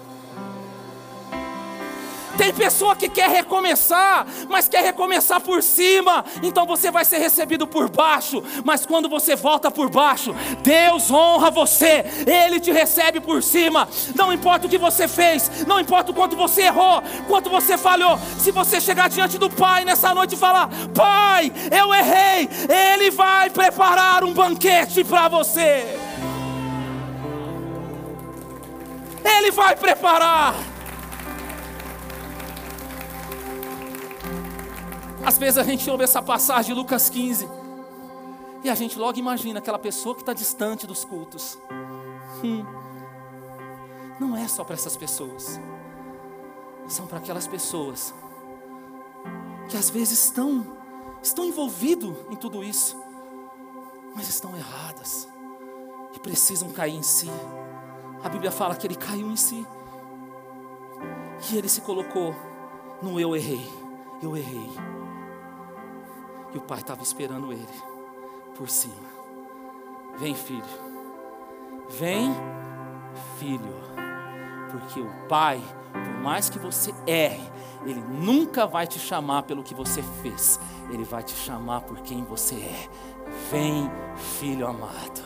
Tem 2.37 2.53
pessoa 2.53 2.94
que 2.94 3.09
quer 3.09 3.31
recomeçar, 3.31 4.27
mas 4.49 4.68
quer 4.68 4.83
recomeçar 4.83 5.40
por 5.40 5.62
cima, 5.62 6.25
então 6.42 6.66
você 6.66 6.90
vai 6.90 7.05
ser 7.05 7.18
recebido 7.18 7.66
por 7.66 7.88
baixo. 7.88 8.42
Mas 8.64 8.85
quando 8.85 9.09
você 9.09 9.35
volta 9.35 9.70
por 9.70 9.88
baixo, 9.88 10.35
Deus 10.62 11.11
honra 11.11 11.51
você, 11.51 12.05
Ele 12.27 12.61
te 12.61 12.70
recebe 12.70 13.20
por 13.20 13.42
cima. 13.42 13.88
Não 14.14 14.33
importa 14.33 14.66
o 14.66 14.70
que 14.70 14.79
você 14.79 15.09
fez, 15.09 15.64
não 15.66 15.81
importa 15.81 16.12
o 16.12 16.14
quanto 16.14 16.37
você 16.37 16.62
errou, 16.62 17.03
quanto 17.27 17.49
você 17.49 17.79
falhou. 17.79 18.18
Se 18.38 18.51
você 18.51 18.81
chegar 18.81 19.09
diante 19.09 19.38
do 19.38 19.49
Pai 19.49 19.85
nessa 19.85 20.14
noite 20.14 20.35
e 20.35 20.38
falar: 20.38 20.68
Pai, 20.94 21.53
eu 21.70 21.94
errei, 21.94 22.49
Ele 22.68 23.11
vai 23.11 23.51
preparar 23.51 24.25
um 24.25 24.33
banquete 24.33 25.03
para 25.03 25.29
você. 25.29 25.99
Ele 29.25 29.51
vai 29.51 29.75
preparar. 29.75 30.76
Às 35.27 35.39
vezes 35.39 35.59
a 35.59 35.65
gente 35.65 35.91
ouve 35.91 36.05
essa 36.05 36.23
passagem 36.23 36.73
de 36.73 36.81
Lucas 36.81 37.11
15 37.11 37.49
e 38.62 38.71
a 38.71 38.77
gente 38.77 38.97
logo 38.97 39.19
imagina 39.19 39.59
aquela 39.59 39.77
pessoa 39.77 40.15
que 40.15 40.23
está 40.23 40.33
distante 40.33 40.87
dos 40.87 41.05
cultos. 41.05 41.59
Hum. 42.45 42.65
não 44.21 44.37
é 44.37 44.47
só 44.47 44.62
para 44.62 44.75
essas 44.75 44.97
pessoas, 44.97 45.61
são 46.87 47.09
para 47.09 47.19
aquelas 47.19 47.49
pessoas 47.49 48.15
que 49.69 49.77
às 49.77 49.91
vezes 49.91 50.27
estão, 50.27 50.65
estão 51.21 51.45
envolvidos 51.45 52.15
em 52.31 52.37
tudo 52.37 52.62
isso, 52.62 52.97
mas 54.15 54.29
estão 54.29 54.57
erradas 54.57 55.27
e 56.15 56.21
precisam 56.21 56.71
cair 56.71 56.95
em 56.95 57.03
si. 57.03 57.29
A 58.23 58.29
Bíblia 58.29 58.53
fala 58.53 58.77
que 58.77 58.87
ele 58.87 58.95
caiu 58.95 59.29
em 59.29 59.37
si, 59.37 59.67
que 61.41 61.57
ele 61.57 61.69
se 61.69 61.81
colocou 61.81 62.33
no 63.03 63.19
eu 63.19 63.35
errei, 63.35 63.69
eu 64.23 64.37
errei. 64.37 64.96
E 66.57 66.59
o 66.59 66.62
pai 66.62 66.79
estava 66.79 67.03
esperando 67.03 67.53
ele 67.53 67.69
por 68.57 68.71
cima. 68.71 68.95
Vem, 70.16 70.35
filho. 70.35 70.64
Vem, 71.90 72.35
filho. 73.38 73.75
Porque 74.71 74.99
o 74.99 75.29
pai, 75.29 75.62
por 75.92 76.23
mais 76.23 76.49
que 76.49 76.59
você 76.59 76.95
erre, 77.07 77.47
ele 77.85 78.01
nunca 78.01 78.66
vai 78.66 78.87
te 78.87 78.99
chamar 78.99 79.42
pelo 79.42 79.62
que 79.62 79.75
você 79.75 80.03
fez. 80.23 80.59
Ele 80.88 81.05
vai 81.05 81.23
te 81.23 81.35
chamar 81.35 81.83
por 81.83 81.99
quem 81.99 82.25
você 82.25 82.55
é. 82.55 82.88
Vem, 83.51 83.90
filho 84.16 84.66
amado. 84.66 85.23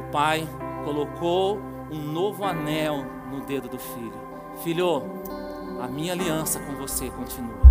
O 0.00 0.10
pai 0.10 0.48
colocou 0.82 1.58
um 1.90 2.00
novo 2.00 2.42
anel 2.42 3.04
no 3.30 3.42
dedo 3.42 3.68
do 3.68 3.78
filho. 3.78 4.18
Filho, 4.64 5.02
a 5.82 5.86
minha 5.86 6.14
aliança 6.14 6.58
com 6.58 6.74
você 6.76 7.10
continua. 7.10 7.67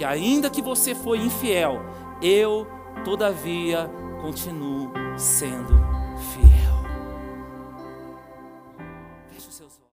Porque 0.00 0.14
ainda 0.14 0.48
que 0.48 0.62
você 0.62 0.94
foi 0.94 1.18
infiel, 1.18 1.82
eu, 2.22 2.66
todavia, 3.04 3.86
continuo 4.22 4.90
sendo 5.18 5.74
fiel. 6.32 6.49